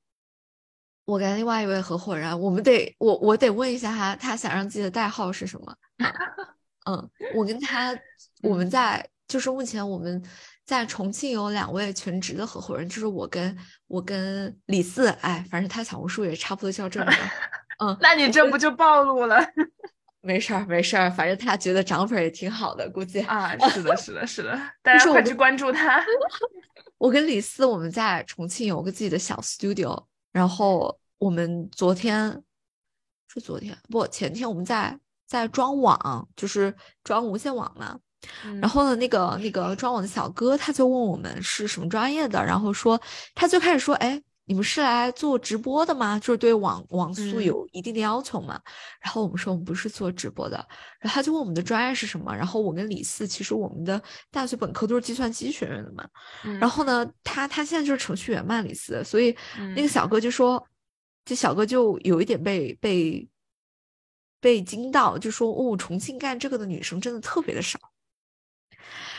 [1.05, 5.75] 我跟另外一位合伙人，我们得我我得问一下他，他想让自己的代号是什么？
[6.87, 7.97] 嗯，我跟他，
[8.43, 10.23] 我们在就是目前我们
[10.65, 17.13] 在重庆有两位全职的合伙人，就是我跟我跟李四，哎，反正他小红书也差不多叫这个。
[17.85, 19.45] 嗯，那你这不就暴露了？
[20.23, 26.03] 没事儿没事儿，反正他觉得涨粉也挺好的，估计啊，是的是的是的，大家快去关注他。
[26.97, 30.05] 我跟李四我们在重庆有个自己的小 studio。
[30.35, 32.43] 然后我们昨天
[33.29, 37.99] 是昨天不前天我们在在装网，就是装无线网嘛。
[38.61, 43.01] 然后呢，那个那个装网的小哥他就问我们是什么专业的，然后说
[43.35, 44.23] 他就开始说，哎。
[44.47, 46.19] 你们是来做直播的吗？
[46.19, 48.61] 就是对网网速有一定的要求嘛？
[49.01, 50.57] 然后我们说我们不是做直播的，
[51.01, 52.35] 然后他就问我们的专业是什么？
[52.35, 56.07] 然后我跟李四其实我们的大学本科都是计算机学院的嘛。
[56.61, 59.03] 然后呢，他他现在就是程序员嘛，李四。
[59.03, 59.35] 所以
[59.75, 60.63] 那个小哥就说，
[61.25, 63.27] 这小哥就有一点被被
[64.41, 67.79] 被惊到，就说哦，重庆干这个的女生真的特别的少。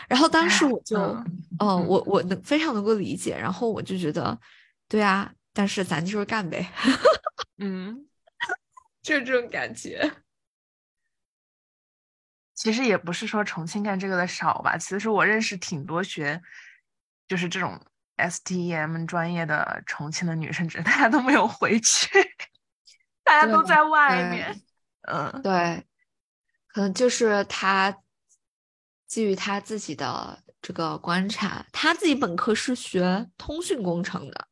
[0.07, 0.97] 然后当时我就，
[1.57, 4.39] 嗯，我我能非常能够理解，然后我就觉得。
[4.87, 6.71] 对啊，但是咱就是干呗，
[7.57, 8.07] 嗯，
[9.01, 10.11] 就是这种感觉。
[12.53, 16.41] 其实也不是说重庆干这个的少吧，其实我认识挺多学
[17.27, 17.79] 就是这种
[18.17, 22.07] STEM 专业的重庆的女生，只是大家都没有回去，
[23.25, 24.61] 大家都在外面。
[25.01, 25.85] 嗯，对，
[26.67, 27.95] 可能就是他
[29.05, 34.47] 基于他自己的这个观察，他自己本科是学通讯工程的。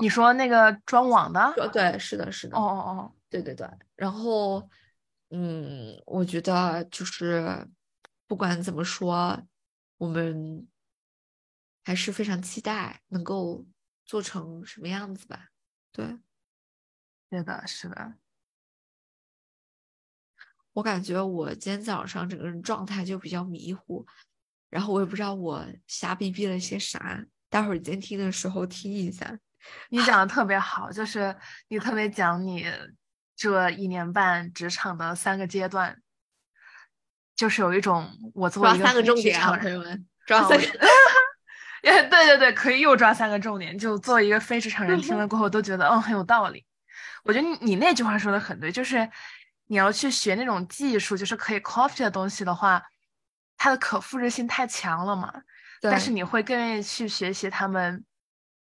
[0.00, 1.52] 你说那个装网的？
[1.72, 2.56] 对，是的，是的。
[2.56, 3.68] 哦哦哦，对对对。
[3.96, 4.68] 然后
[5.30, 7.68] 嗯，我觉得就是
[8.26, 9.42] 不管怎么说，
[9.98, 10.66] 我们
[11.84, 13.64] 还是非常期待能够
[14.04, 15.48] 做成什么样子吧。
[15.90, 16.18] 对，
[17.30, 18.14] 是的，是的，
[20.72, 24.06] 我感觉我今天早上整个人状态就比较迷糊，
[24.70, 29.38] 然后我也不知道我瞎逼逼了些啥，待会儿监听的时候听一下。
[29.90, 31.36] 你讲的特别好，就是
[31.68, 32.66] 你特别讲你
[33.36, 35.96] 这一年半职场的三个阶段，
[37.34, 40.66] 就是有一种我作为抓一个非职三个重点啊，场人朋友们，抓啊我三个。
[41.82, 43.76] 也对对对，可以又抓三个重点。
[43.76, 46.64] 就作为一个非职场人，听了过后都觉得，嗯，很有道理。
[47.24, 49.10] 我觉得你你那句话说的很对，就是
[49.66, 52.80] 你要去学那种技术，就是可以 copy 的东西的话，
[53.56, 55.32] 它的可复制性太强了嘛。
[55.80, 58.04] 但是对你会更愿意去学习他们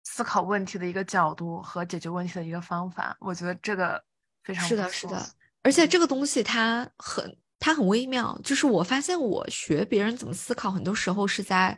[0.09, 3.15] 思考问题的一个角度和解决问题的一个方法。
[3.19, 4.01] 我觉得这个
[4.43, 5.29] 非常是的，是的，
[5.63, 11.77] 而且这个东西它很它很微妙，就是我发现我学别人怎么思考，很多时候是在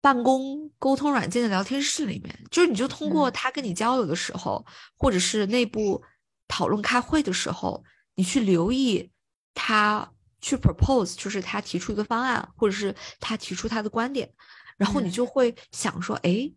[0.00, 3.32] 办公沟通软件的聊天室里面，就是你就通过嗯。
[3.32, 4.64] 他跟你交流的时候，
[4.96, 6.00] 或者是内部
[6.46, 7.82] 讨论开会的时候，
[8.14, 9.10] 你去留意
[9.52, 10.08] 他
[10.40, 14.32] 去 propose，就是他提出一个方案，或者是他提出他的观点，
[14.76, 15.10] 然后你嗯。
[15.10, 16.48] 就会想说，哎，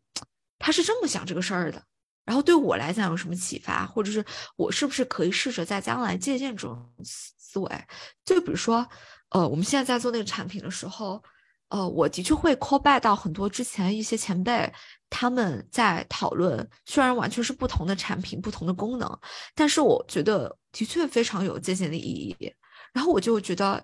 [0.61, 1.83] 他是这么想这个事儿的。
[2.23, 4.23] 然后对我来讲有什么启发，或者是
[4.55, 7.85] 我是不是可以试着在将来借鉴这种思思维？
[8.23, 8.87] 就比如说，
[9.29, 11.21] 呃，我们现在在做那个产品的时候，
[11.69, 14.71] 呃，我的确会 call back 到很多之前一些前辈，
[15.09, 19.19] 他们在讨论，虽然完全是不同的产品、不同的功能，
[19.55, 22.53] 但是我觉得的确非常有借鉴的意义。
[22.93, 23.83] 然后我就觉得，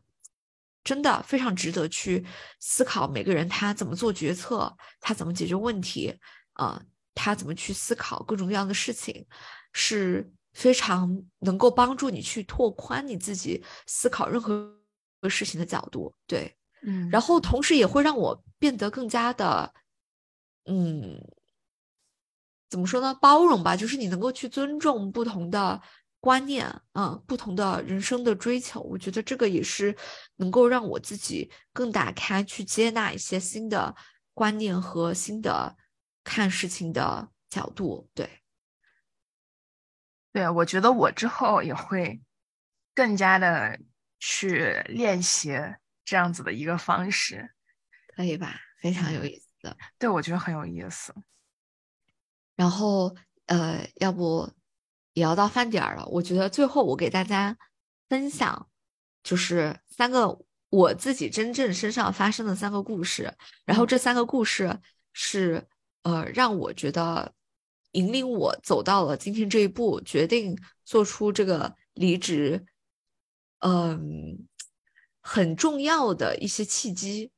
[0.84, 2.24] 真的非常值得去
[2.60, 4.72] 思考每个人他怎么做决策，
[5.02, 6.16] 他怎么解决问题，
[6.58, 6.82] 啊、
[7.16, 9.26] 他怎么去思考各种各样的事情，
[9.74, 14.76] 是非常能够帮助你去拓宽你自己思考任何
[15.30, 16.14] 事情的角度。
[16.26, 19.74] 对，嗯，然后同时也会让我变得更加的，
[20.66, 21.20] 嗯，
[22.70, 23.14] 怎么说呢？
[23.22, 25.82] 包容吧，就是你能够去尊重不同的
[26.20, 28.82] 观念，嗯，不同的人生的追求。
[28.82, 29.95] 我觉得这个也是
[30.38, 33.95] 能够让我自己更打开，去接纳一些新的
[34.34, 35.76] 观念和新的
[36.28, 38.10] 看事情的角度。
[38.14, 38.30] 对，
[40.34, 42.22] 对，我觉得我之后也会
[42.94, 43.80] 更加的
[44.20, 45.58] 去练习
[46.04, 47.54] 这样子的一个方式。
[48.16, 48.60] 可以吧？
[48.82, 49.78] 非常有嗯意思的。
[49.98, 51.14] 对，我觉得很有意思。
[52.56, 53.16] 然后
[53.46, 54.52] 呃，要不
[55.14, 56.06] 也要到饭点儿了。
[56.08, 57.56] 我觉得最后我给大家
[58.10, 58.70] 分享，
[59.24, 63.32] 就是三个我自己真正身上发生的三个故事。
[63.66, 64.82] 然后嗯这三个故事
[65.14, 65.68] 是
[66.08, 67.34] 呃，让我觉得
[67.91, 72.66] 引领我走到了今天这一步，决定做出这个离职，
[73.60, 74.47] 嗯、
[75.20, 77.30] 很重要的一些契机。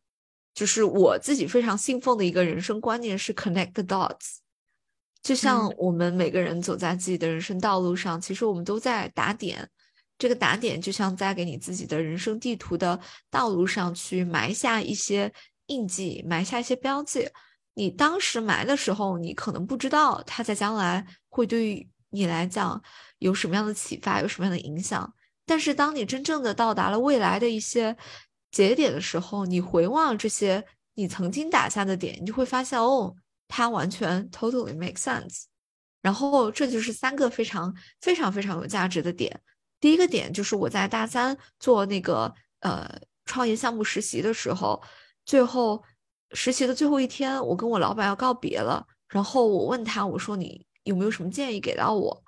[0.53, 4.37] 就是我自己非常信奉的一个人生观念是 connect the dots。
[5.23, 9.67] 就像嗯我们每个人走在自己的人生道路上，其实我们都在打点。
[10.19, 12.99] 这个打点就像在给你自己的人生地图的
[13.31, 15.33] 道路上去埋下一些
[15.67, 17.27] 印记，埋下一些标记。
[17.73, 22.81] 你当时埋的时候，你可能不知道它在将来会对于你来讲
[23.19, 25.13] 有什么样的启发，有什么样的影响。
[25.45, 27.95] 但是当你真正的到达了未来的一些
[28.51, 30.63] 节点的时候，你回望这些
[30.95, 33.15] 你曾经打下的点，你就会发现哦，
[33.47, 35.43] 它完全 totally make sense。
[36.01, 39.41] 然后这就是三个非常非常非常有价值的点。
[39.79, 44.81] 第一个点就是我在大三做那个呃创业项目实习的时候，
[45.25, 45.83] 最后
[46.31, 52.23] 实习的最后一天，我跟我老板要告别了，然后我问他，我说你有没有什么建议给到我？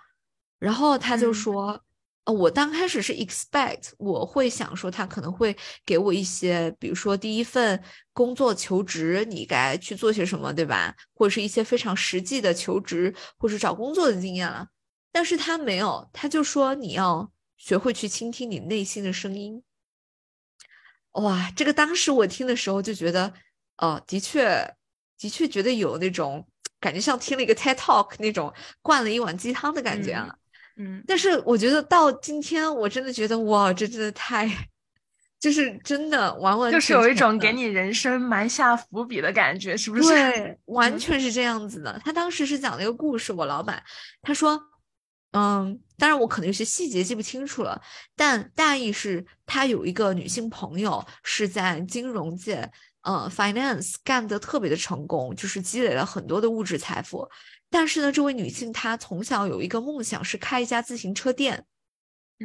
[0.60, 1.84] 然后他就嗯说，
[2.26, 7.84] 呃，我刚开始是 expect 我会想说他可能会给我一些，比如说第一份
[8.14, 10.96] 工作求职你该去做些什么，对吧？
[11.14, 14.68] 或者是一些非常实际的求职或者找工作的经验了。
[15.12, 19.64] 但是他没有，他就说你要学会去倾听你内心的声音。
[21.14, 23.34] 哇，这个当时我听的时候就觉得，
[23.78, 24.76] 呃，的确，
[25.18, 26.48] 的确觉得有那种
[26.80, 30.36] 感觉，像听了一个 TED Talk 那种灌了一碗鸡汤的感觉啊。
[30.78, 34.50] 嗯，但是我觉得到今天，我真的觉得哇，这真的太，
[35.40, 40.08] 就是真的完完就是全全有一种给你人生埋下伏笔的感觉，是不是？
[40.08, 42.00] 对，完嗯全是这样子的。
[42.06, 43.84] 他当时是讲了一个故事，我老板
[44.22, 44.60] 他说，
[45.34, 47.82] 嗯，当然我可能有些细节记不清楚了，
[48.16, 57.28] 但大意是他有一个女性朋友是在金融界，呃，finance 干得特别的成功，就是积累了很多的物质财富。
[57.70, 61.66] 但是呢，这位女性她从小有一个梦想是开一家自行车店，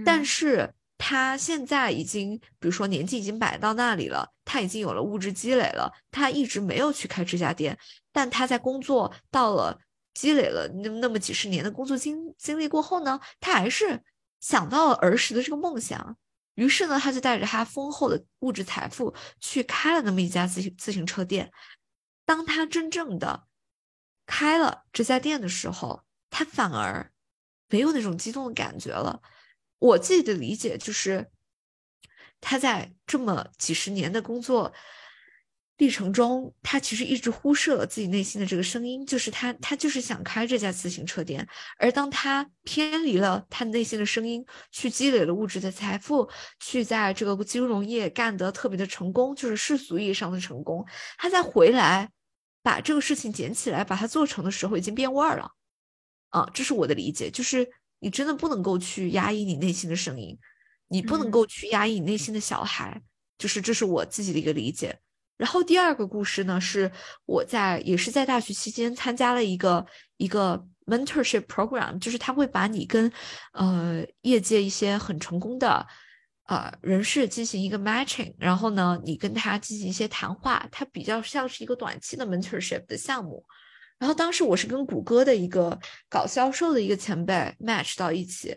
[0.04, 7.76] 但嗯是她现在已经，比如说年纪已经摆到那里了，她已经有了物质积累了，她一直没有去开这家店，
[8.12, 9.78] 但她在工作到了
[10.14, 14.02] 积累了那那么几十年的工作经经历过后呢，她还是
[14.40, 16.16] 想到了儿时的这个梦想，
[16.56, 21.52] 于是呢，他就带着他丰厚的物质财富去开了那么一家自行自行车店。
[22.24, 23.46] 当他真正的
[24.26, 27.12] 开了这家店的时候，他反而
[27.68, 29.22] 没有那种激动的感觉了。
[29.78, 31.30] 我自己的理解就是，
[32.40, 34.72] 他在这么几十年的工作
[35.78, 41.46] 历程中，他其实一直忽视了自己内心的这个声音，就是他，他就是想开这家自行车店。
[41.78, 46.28] 而当他偏离了他内心的声音，去积累了物质的财富，
[46.60, 50.84] 去在这个金融业干得特别的成功，就是世俗意义上的成功，
[51.18, 52.10] 他再回来
[52.62, 55.50] 把这个事情捡起来，把它做成的时候，已经变味儿了。
[56.30, 57.68] 啊，这是我的理解，就是。
[57.98, 60.38] 你真的不能够去压抑你内心的声音，
[60.88, 63.00] 你不能够去压抑你内心的小孩，
[63.38, 65.00] 就是这是我自己的一个理解。
[65.36, 66.90] 然后第二个故事呢，是
[67.26, 69.84] 我在也是在大学期间参加了一个
[70.16, 73.10] 一个 mentorship program，就是他会把你跟
[73.52, 75.86] 呃业界一些很成功的
[76.46, 83.44] 呃人士进行一个 matching，然后呢，你跟他进行一些谈话，它比较像是一个短期的 mentorship 的项目。
[83.98, 85.78] 然后当时我是跟谷歌的一个
[86.08, 88.54] 搞销售的一个前辈 match 到一起，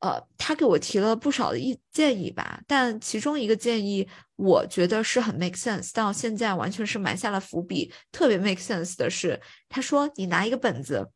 [0.00, 7.92] 呃，他给我提了不少的意建议吧，但其中一个建议我觉得是很 make sense，到现在完全是埋下了伏笔。
[8.12, 11.10] 特别 make sense 的是，他说你拿一个本子，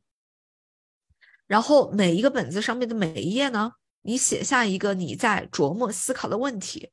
[1.47, 3.73] 然后每一个本子上面的每一页呢，
[4.03, 6.91] 你写下一个你在琢磨思考的问题。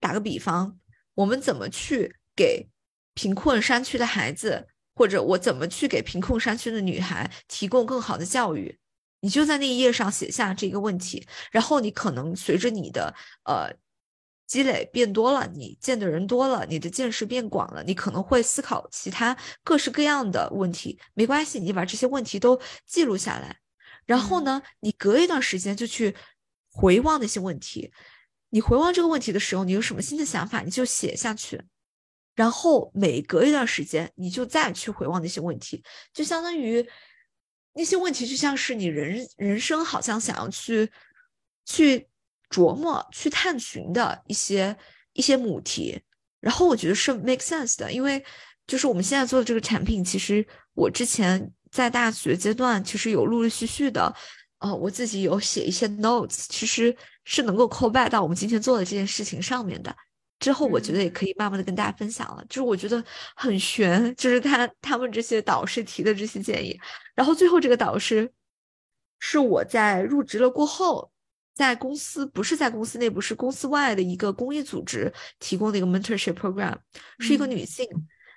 [0.00, 0.78] 打个比方，
[1.14, 2.68] 我们怎么去给
[3.14, 4.68] 贫困山区的孩子？
[4.94, 8.78] 或者我怎么去给贫困山区的女孩提供更好的教育？
[9.22, 13.14] 你就在那一页上写下这个问题，然后你可能随着你的
[13.44, 13.72] 呃
[14.48, 20.98] 积累变多了，你见的人多了，你的见识变广了，你可能会思考其他各式各样的问题。
[21.14, 23.56] 没关系，你把这些问题都记录下来，
[24.04, 26.16] 然后呢，你隔一段时间就去
[26.68, 27.92] 回望那些问题。
[28.50, 31.62] 你回望这个问题的时候，你有什么新的想法，你就写下去。
[32.34, 36.86] 然后每隔一段时间，你就再去回望那些问题，就相当于
[37.74, 40.90] 那些问题就像是你人人生好像想要去
[41.64, 42.06] 去
[42.50, 44.76] 琢磨、去探寻的一些
[45.14, 46.00] 一些母题。
[46.40, 48.22] 然后我觉得是 make sense 的，因为
[48.66, 50.44] 就是我们现在做的这个产品，其实
[50.74, 54.14] 我之前在大学阶段其实有陆陆续续的，
[54.58, 56.94] 呃，我自己有写一些 notes，其实
[57.24, 59.96] 是能够 call back 到我们今天做的这件事情上面的。
[60.42, 63.02] 之后我觉得也可以慢慢的跟大家分享了，就是我觉得
[63.36, 66.76] 很悬，就是他他们这些导师提的这些建议，
[67.14, 68.28] 然后最后这个导师
[69.20, 71.12] 是我在入职了过后，
[71.54, 76.76] 在公司不是在公司内部，是公司外的一个公益组织提供的一个 mentorship program，
[77.20, 77.86] 是一个女性，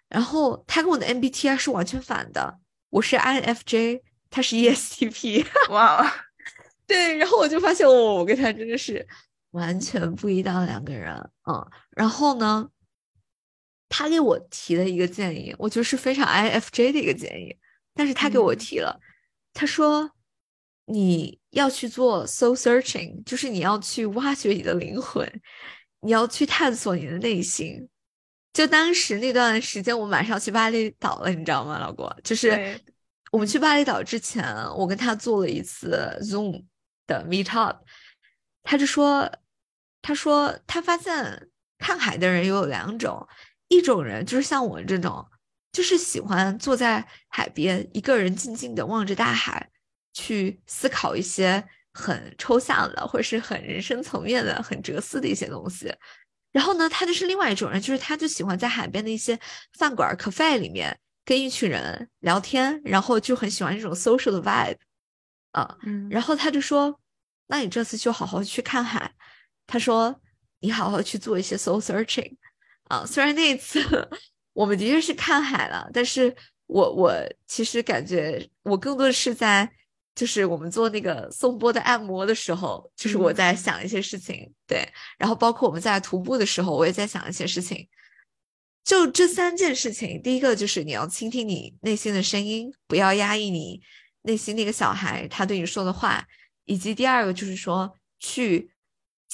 [0.07, 2.59] 然后她跟我的 MBTI 是完全反的，
[2.91, 6.05] 我是 INFJ，她是 ESTP，哇，
[6.85, 9.07] 对，然后我就发现我我跟她真的是。
[9.55, 11.15] 完全不一样的两个人，
[11.49, 12.69] 嗯，然后呢，
[13.87, 17.57] 他给我提了一个建议，我觉得是非常 IFJ 的一个建议，
[17.93, 18.99] 但是他给我提了，
[19.53, 20.11] 他说
[20.87, 25.25] 你要去做 soul searching，就是你要去挖掘你的灵魂，
[26.01, 27.87] 你要去探索你的内心。
[28.51, 32.13] 就当时那段时间，我马上去巴厘岛了，你知道吗，老郭？
[32.25, 32.77] 就是
[33.31, 34.43] 我们去巴厘岛之前，
[34.75, 36.65] 我跟他做了一次 Zoom
[37.07, 37.77] 的 meet up，
[38.61, 39.31] 他就说。
[40.05, 41.47] 他说，他发现
[41.79, 43.27] 看海的人有两种，
[43.69, 45.25] 一种人就是像我这种，
[45.71, 49.71] 就是喜欢坐在海边，一个人静静的望着大海，
[50.13, 55.91] 去思考一些很抽象的，或者是很人生层面的、很哲思的一些东西。
[56.51, 59.39] 然后呢，他就是另外一种人，就是他就喜欢在海边的一些
[59.79, 60.95] 饭馆、cafe 里面
[61.25, 64.77] 跟一群人聊天，然后就很喜欢这种 social 的 vibe
[65.53, 65.75] 啊。
[65.81, 66.99] 嗯，然后他就说，
[67.47, 69.11] 那你这次就好好去看海。
[69.67, 70.21] 他说
[70.61, 72.35] ：“你好好去做一些 soul searching，
[72.83, 73.81] 啊，虽然那一次
[74.53, 76.35] 我们的确是看海了，但是
[76.67, 77.11] 我我
[77.47, 79.69] 其实感觉我更多的是在
[80.13, 84.87] 就是我们做那个颂钵的按摩的时候，就是我在想一些事情，对，
[85.17, 87.87] 然后包括我们在徒步的时候，我也在想一些事情。
[88.83, 93.81] 就这三件事情，第一个就是你要倾听你内心的声音，不要压抑你
[94.21, 96.23] 内心那个小孩他对你说的话，
[96.65, 98.69] 以及第二个就是说去。”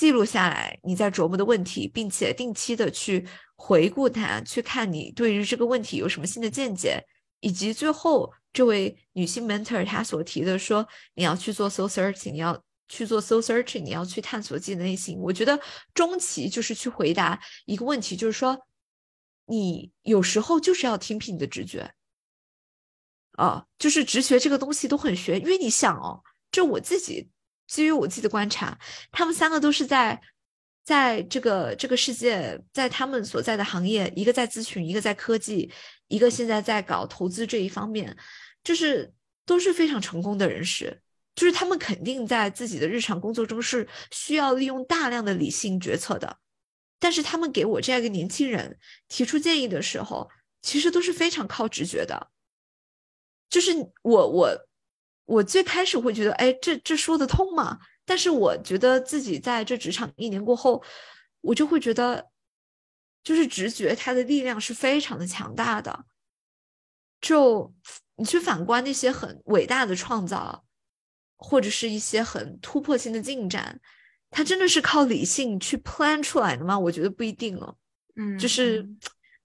[0.02, 3.24] 记录下来你在琢磨的问题，并且定期的去
[3.56, 7.06] 回顾它，去看你对于这个问题有什么新的见解，
[7.40, 12.60] 以及最后这位女性 mentor 她所提的说你要去做 soul searching，你要
[12.90, 15.20] 去做 soul searching，你要去探索自己的内心。
[15.20, 15.60] 我觉得
[15.94, 18.60] 中期就是去回答一个问题，就是说，
[19.46, 21.94] 你有时候就是要听凭你的直觉。
[23.34, 27.30] 啊，就是直觉这个东西都很玄，因为你想哦，就我自己
[27.72, 28.78] 基于我自己的观察，
[29.14, 30.22] 他们三个都是在
[30.84, 35.72] 在这个这个世界，在他们所在的行业，一个在咨询，一个在科技，
[36.10, 38.18] 一个现在在搞投资这一方面，
[38.62, 39.14] 就是
[39.46, 41.02] 都是非常成功的人士，
[41.34, 46.40] 就是他们肯定在自己的日常工作中是需要利用大量的理性决策的，
[47.00, 48.78] 但是他们给我这样一个年轻人
[49.08, 50.30] 提出建议的时候，
[50.62, 52.32] 其实都是非常靠直觉的。
[53.50, 53.72] 就是
[54.04, 54.68] 我我
[55.32, 57.80] 我最开始会觉得，哎，这这说得通吗？
[58.06, 60.84] 但是我觉得自己在这职场一年过后，
[61.40, 62.30] 我就会觉得，
[63.24, 66.06] 就是直觉它的力量是非常的强大的。
[67.22, 67.74] 就
[68.18, 70.66] 你去反观那些很伟大的创造，
[71.38, 73.80] 或者是一些很突破性的进展，
[74.30, 76.78] 它真的是靠理性去 plan 出来的吗？
[76.78, 77.78] 我觉得不一定了。
[78.16, 78.86] 嗯，就是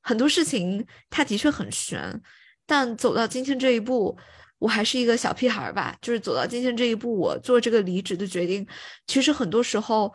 [0.00, 2.20] 很多事情它的确很悬。
[2.66, 4.18] 但走到今天这一步，
[4.58, 5.96] 我还是一个小屁孩儿吧。
[6.00, 8.66] 就是走到今天这一步，我做这个离职的决定，
[9.06, 10.12] 其实很多时候，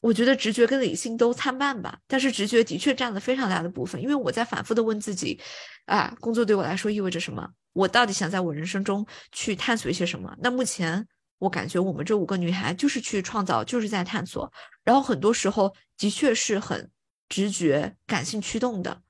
[0.00, 1.98] 我觉得直觉跟理性都参半吧。
[2.06, 5.40] 但是直觉的确占了非常大的部分，因为我在反复的问自己，
[5.86, 7.48] 啊，工作对我来说意味着什么？
[7.72, 10.34] 我到底想在我人生中去探索一些什么？
[10.42, 11.06] 那目前
[11.38, 14.52] 我感觉我们这五个女孩就是去创造，就是在探索。
[14.82, 16.90] 然后很多时候的确是很
[17.28, 19.02] 直觉、感性驱动的。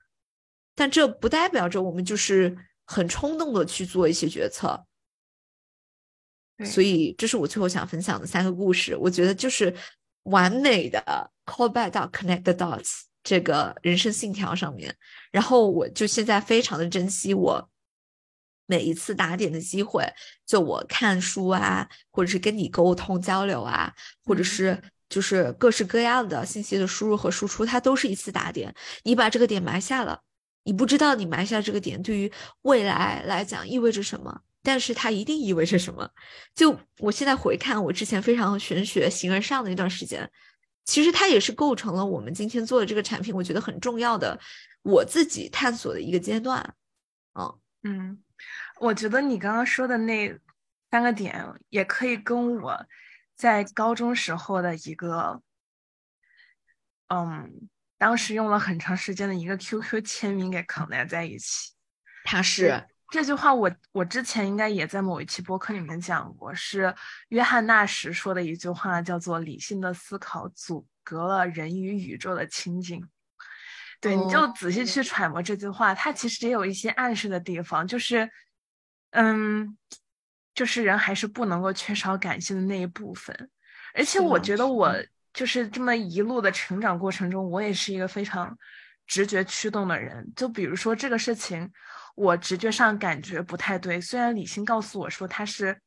[0.75, 2.57] 但这不代表着我们就是
[2.93, 4.85] 很冲动的去做一些决策，
[6.65, 8.97] 所以这是我最后想分享的三个故事。
[8.97, 9.73] 我觉得就是
[10.25, 11.01] 完美的
[11.47, 14.93] call back 到 connect the dots 这个人生信条上面。
[15.31, 17.71] 然后我就现在非常的珍惜我
[18.67, 20.05] 每一次打点的机会，
[20.45, 23.95] 就我看书啊，或者是跟你沟通交流啊，
[24.25, 28.75] 或者是就是各式各样的信息的输入和输出，它都是一次打点。
[29.05, 30.23] 你把这个点埋下了。
[30.63, 32.31] 你不知道你埋下这个点对于
[32.63, 36.09] 未来来讲意味着什么，但是它一定意味着什么。
[36.55, 40.31] 就我现在回看我之前非常玄学形而上的一段时间，
[40.85, 44.39] 其实它也是构成了我们今天做的这个产品，我觉得很重要的
[44.83, 46.75] 我自己探索的一个阶段。
[47.35, 48.23] 嗯嗯，
[48.81, 50.39] 我觉得你刚刚说的那
[50.91, 52.87] 三个点也可以跟我
[53.35, 55.41] 在高中时候的一个，
[57.09, 57.69] 嗯。
[58.01, 61.73] 当时用了很长时间的一个 QQ 签名给 connect 在一起，
[62.25, 66.95] 他是这句话，我我之前应该也在某一期播客里面讲过，是
[67.29, 73.07] 约翰纳什说的一句话，叫做“理性的思考阻隔了人与宇宙的亲近”。
[74.01, 78.31] 对，你就仔细去揣摩这句话，它其实也有一些暗示的地方，就是，
[79.11, 79.77] 嗯，
[80.55, 83.51] 就是人还是不能够缺少感性的那一部分，
[83.93, 84.97] 而且我觉得我。
[85.33, 88.59] 就是这么一路的成长过程中，我也是一个非常
[89.07, 90.33] 直觉驱动的人。
[90.35, 91.71] 就比如说这个事情，
[92.17, 95.81] 我直觉上感觉不太对，虽然理性告诉我说它是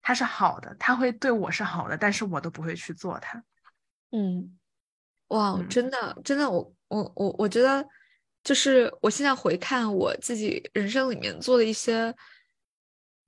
[0.00, 3.44] 它是好的，它会对我是好的，但是我都不会去做它。
[4.10, 4.58] 嗯，
[5.28, 7.86] 哇，真的真的，我我我我觉得，
[8.42, 12.14] 就是我现在回看我自己人生里面做的一些，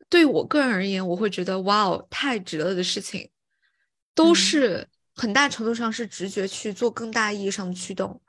[0.08, 3.30] 对我个人而言，我会觉得哇哦，太值了的事情，
[4.14, 4.88] 都是。
[5.16, 8.20] 很大程度上是直觉去做更大意义上的驱动，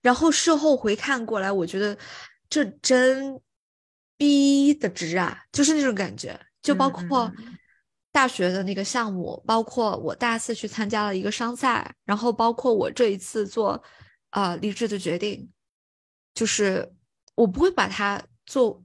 [0.00, 1.96] 然后事后回看过来，我觉得
[2.48, 3.38] 这真
[4.16, 6.38] 逼的值啊，就是那种感觉。
[6.62, 7.30] 就包括
[8.10, 13.82] 大学的那个项目，包括我大四去参加了一个商赛，然后包括我这一次做
[14.30, 15.50] 啊离职的决定，
[16.34, 16.90] 就是
[17.34, 18.82] 我不会把它做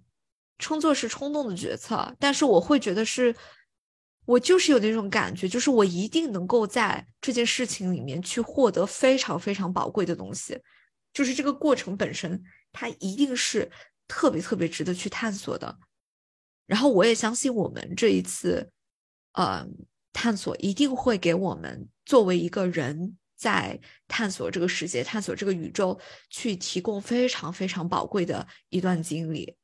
[0.59, 3.33] 称作是冲动的决策，但是我会觉得是。
[4.27, 10.61] 我就是有那种感觉，就是我一定能够在这件事情里面去获得非常非常宝贵的东西，
[11.13, 12.43] 就是这个过程本身，
[12.73, 13.71] 它一定是
[14.05, 15.79] 特别特别值得去探索的。
[16.65, 18.69] 然后我也相信我们这一次，
[19.31, 19.65] 呃，
[20.11, 23.79] 探索一定会给我们作为一个人在
[24.09, 25.97] 探索这个世界、探索这个宇宙，
[26.29, 29.55] 去提供非常非常宝贵的一段经历。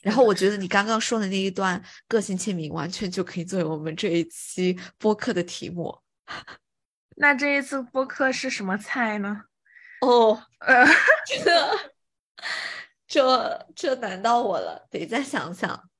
[0.00, 6.00] 然后我觉得你刚刚说的那一段个性签名，完全就可以作为我们这一期播客的题目。
[7.16, 9.44] 那这一次播客是什么菜呢？
[10.00, 10.84] 哦， 呃，
[11.44, 11.92] 这
[13.06, 15.90] 这这难到我了，得再想想，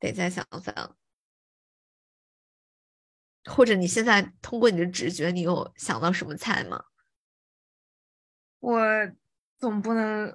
[0.00, 0.96] 得再想想。
[3.44, 6.84] 或者你现在通过你的直觉，你有想到什么菜吗？
[8.58, 8.82] 我
[9.58, 10.34] 总不能。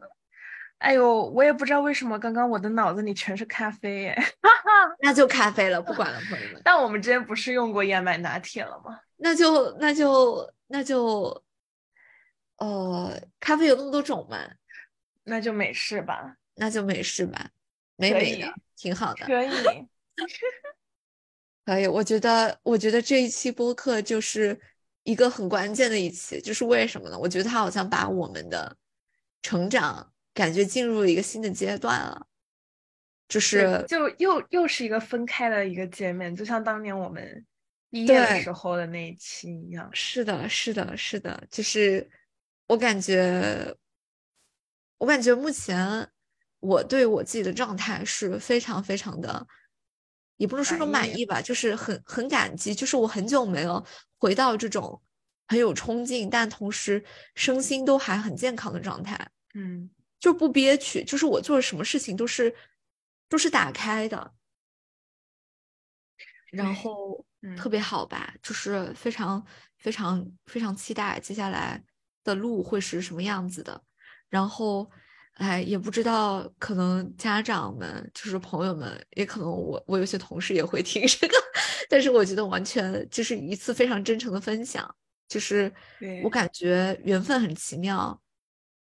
[0.81, 4.23] 哎呦，我也不知道为什么刚刚我的脑子里全是咖啡耶。
[5.01, 6.61] 那就咖啡了，不管了，朋友们。
[6.63, 8.99] 但我们之前不是用过燕麦拿铁了吗？
[9.17, 11.43] 那就那就那就，
[12.57, 14.37] 呃，咖啡有那么多种吗，
[15.23, 17.49] 那就美式吧，那就美式吧，
[17.95, 19.25] 美美的，挺好的。
[19.25, 19.49] 可以。
[21.63, 24.59] 可以，我觉得，我觉得这一期播客就是
[25.03, 27.17] 一个很关键的一期，就是为什么呢？
[27.17, 28.75] 我觉得它好像把我们的
[29.43, 32.27] 成长感觉进入了一个新的阶段了，
[33.27, 37.45] 就是就又又是一个分开的一个界面，就像当年我们
[37.89, 39.89] 毕业的时候的那一期一样。
[39.93, 42.09] 是的，是的，是的，就是
[42.67, 43.75] 我感觉，
[44.97, 46.09] 我感觉目前
[46.59, 49.45] 我对我自己的状态是非常非常的，
[50.37, 53.85] 也不能说说满意满意吧，就是很很感激，就是我很久没有
[54.17, 55.01] 回到这种
[55.47, 57.03] 很有冲劲，但同时
[57.35, 59.89] 身心都还很健康的状态，嗯，
[60.21, 62.55] 就不憋屈，就是我做什么事情都是
[63.27, 64.33] 都是打开的，
[66.51, 69.45] 然后嗯特别好吧，就是非常
[69.77, 71.83] 非常非常期待接下来
[72.23, 73.83] 的路会是什么样子的，
[74.29, 74.89] 然后。
[75.35, 81.35] 哎，也不知道，可能家长们就是朋友们，也可能我我有些同事也会听这个，
[81.89, 84.93] 但是我觉得完全就是一次非常真诚的分享，
[85.29, 85.73] 就是
[86.21, 88.21] 我感觉缘分很奇妙，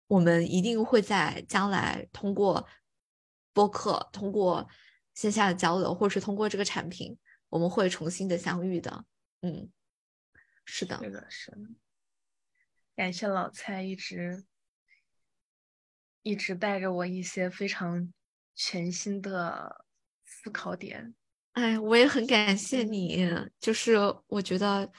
[0.07, 2.67] 我们一定会在将来通过
[3.53, 4.69] 播客，通过
[5.15, 7.19] 线下的交流，或者是通过这个产品，
[7.49, 9.05] 我们会重新的相遇的。
[9.43, 9.71] 嗯，
[10.65, 11.59] 是的，是的，是的。
[12.95, 14.45] 感谢老蔡一直
[16.23, 18.13] 一直带着我一些非常
[18.55, 19.85] 全新的
[20.25, 21.15] 思考点。
[21.53, 23.27] 哎，我也很感谢你，
[23.59, 23.97] 就是
[24.27, 24.91] 我觉得，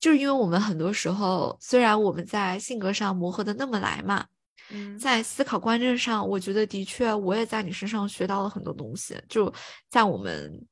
[0.00, 4.26] 就是因为我们很多时候，虽然我们在性格上磨合的那么来嘛，
[4.70, 9.14] 嗯，在思考观念上，我觉得的确我也在你身上学到了很多东西。
[9.28, 9.52] 就
[9.90, 10.66] 在我们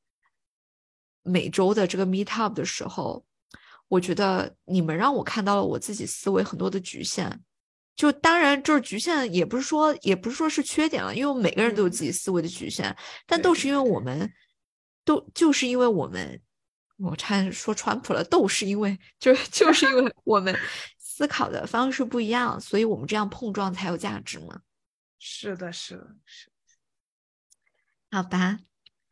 [1.22, 3.22] 每周的这个 meet up 的时候，
[3.88, 7.40] 我觉得你们让我看到了我自己思维很多的局限。
[7.96, 12.96] 就当然就是局限，也不是说也不是说是缺点了，因为每个人都有自己思维的局限，
[13.26, 14.32] 但都是因为我们
[15.04, 16.40] 都就是因为我们，
[16.98, 20.54] 我差点说川普了，都是因为就就是因为我们
[20.98, 24.60] 思考的方式不一样，所以我们这样碰撞才有价值嘛。
[25.18, 26.50] 是的，是的，是。
[28.10, 28.58] 好吧，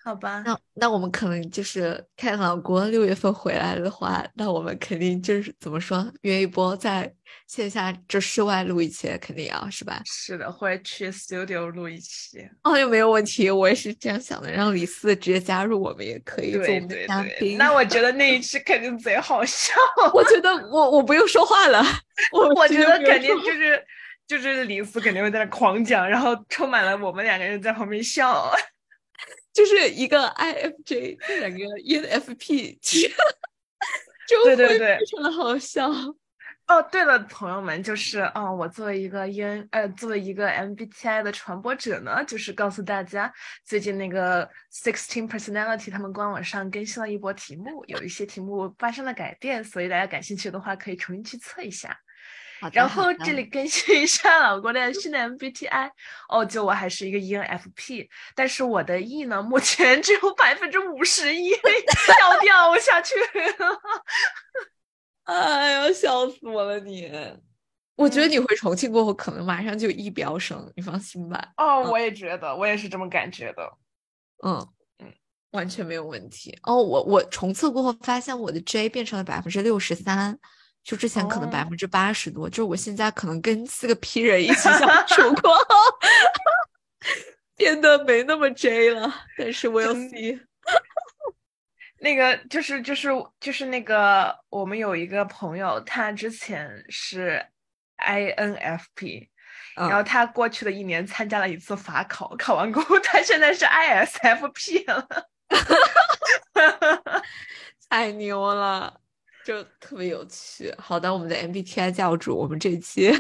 [0.07, 7.13] 好吧，那那我们可能就是看老郭六月份回来的话，那我们肯定就是怎么说，约一波在
[7.49, 10.01] 线下就室外录一期，肯定要是吧？
[10.05, 12.39] 是的，或者去 studio 录一期。
[12.63, 17.59] 哦，又没有问题，我也是这样想的，让李四直接加入我们也可以做我对们的嘉宾。
[17.59, 19.75] 那我觉得那一 期肯定贼好笑。
[20.15, 21.83] 我觉得 我我不用说话了，
[22.31, 23.85] 我我觉得肯定就是
[24.29, 28.49] 就是李四肯定会在那狂讲，然后充满了我们两个人在旁边笑。
[29.57, 33.09] 就是一个 IFJ，这两个 ENFP，其实
[34.29, 35.91] 就对对对非常的好笑。
[36.67, 43.33] 哦，对了，朋友们，就是哦，我作为一个 EN 呃，作为一个 MBTI 的传播者呢，就是告诉大家，
[43.65, 51.97] 最近那个 Sixteen Personality 他们官网上更新了一波题目，有一些题目发生了改变，所以大家感兴趣的话可以重新去测一下。
[52.61, 55.91] 好然后这里更新一下老郭的新的 MBTI，
[56.29, 63.81] 哦，就我还是一个 ENFP，但是我的 E 呢，目前只有百分之五十一，要掉 下去了。
[65.25, 67.11] 哎呀，笑死我了你！
[67.97, 71.53] 我觉得嗯你回重庆过后，可能马上就一飙升，你放心吧。
[71.57, 73.73] 哦，嗯我也觉得，我也是这么感觉的。
[74.45, 74.69] 嗯
[74.99, 75.13] 嗯，
[75.53, 76.57] 完全没有问题。
[76.63, 80.39] 哦，我我重测过后发现我的 J 变成了百分之六十三，
[80.87, 85.65] 就之前可能哦百分之八十多，就是我现在可能跟四个 P 人一起相处过后，
[87.57, 89.13] 变得没那么 J 了。
[89.37, 90.41] 但是我要真 see。
[91.99, 93.09] 那个就是就是
[93.41, 97.45] 就是那个，我们有一个朋友，他之前是
[97.99, 99.29] INFP，
[99.75, 105.09] 然后嗯，他过去的一年参加了一次法考，考完过后，他现在是 ISFP 了。
[107.89, 109.01] 太牛了，
[109.47, 110.75] 就特别有趣。
[110.77, 113.13] 好的，我们的 MBTI 教主，我们这期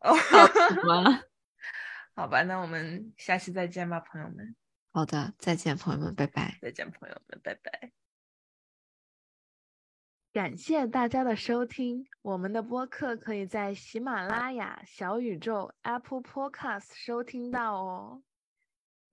[0.00, 0.16] 哦？
[2.16, 4.56] 好吧，那我们下期再见吧，朋友们，
[4.90, 6.58] 好的，再见，朋友们，拜拜。
[6.62, 7.92] 再见，朋友们，拜拜。
[10.32, 18.22] 感谢大家的收听，我们的播客可以在喜马拉雅、小宇宙、Apple Podcast 收听到哦。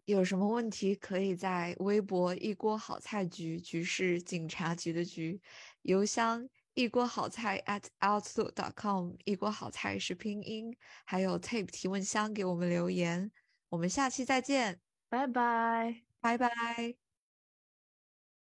[0.05, 5.39] 有什么问题可以在微博“一锅好菜局”局是警察局的局，
[5.83, 10.75] 邮箱一锅好菜 at outlook.com，一锅好菜是拼音，
[11.05, 13.31] 还有 tape 提问箱给我们留言。
[13.69, 16.03] 我们下期再见，拜拜。
[16.21, 17.08] 拜拜。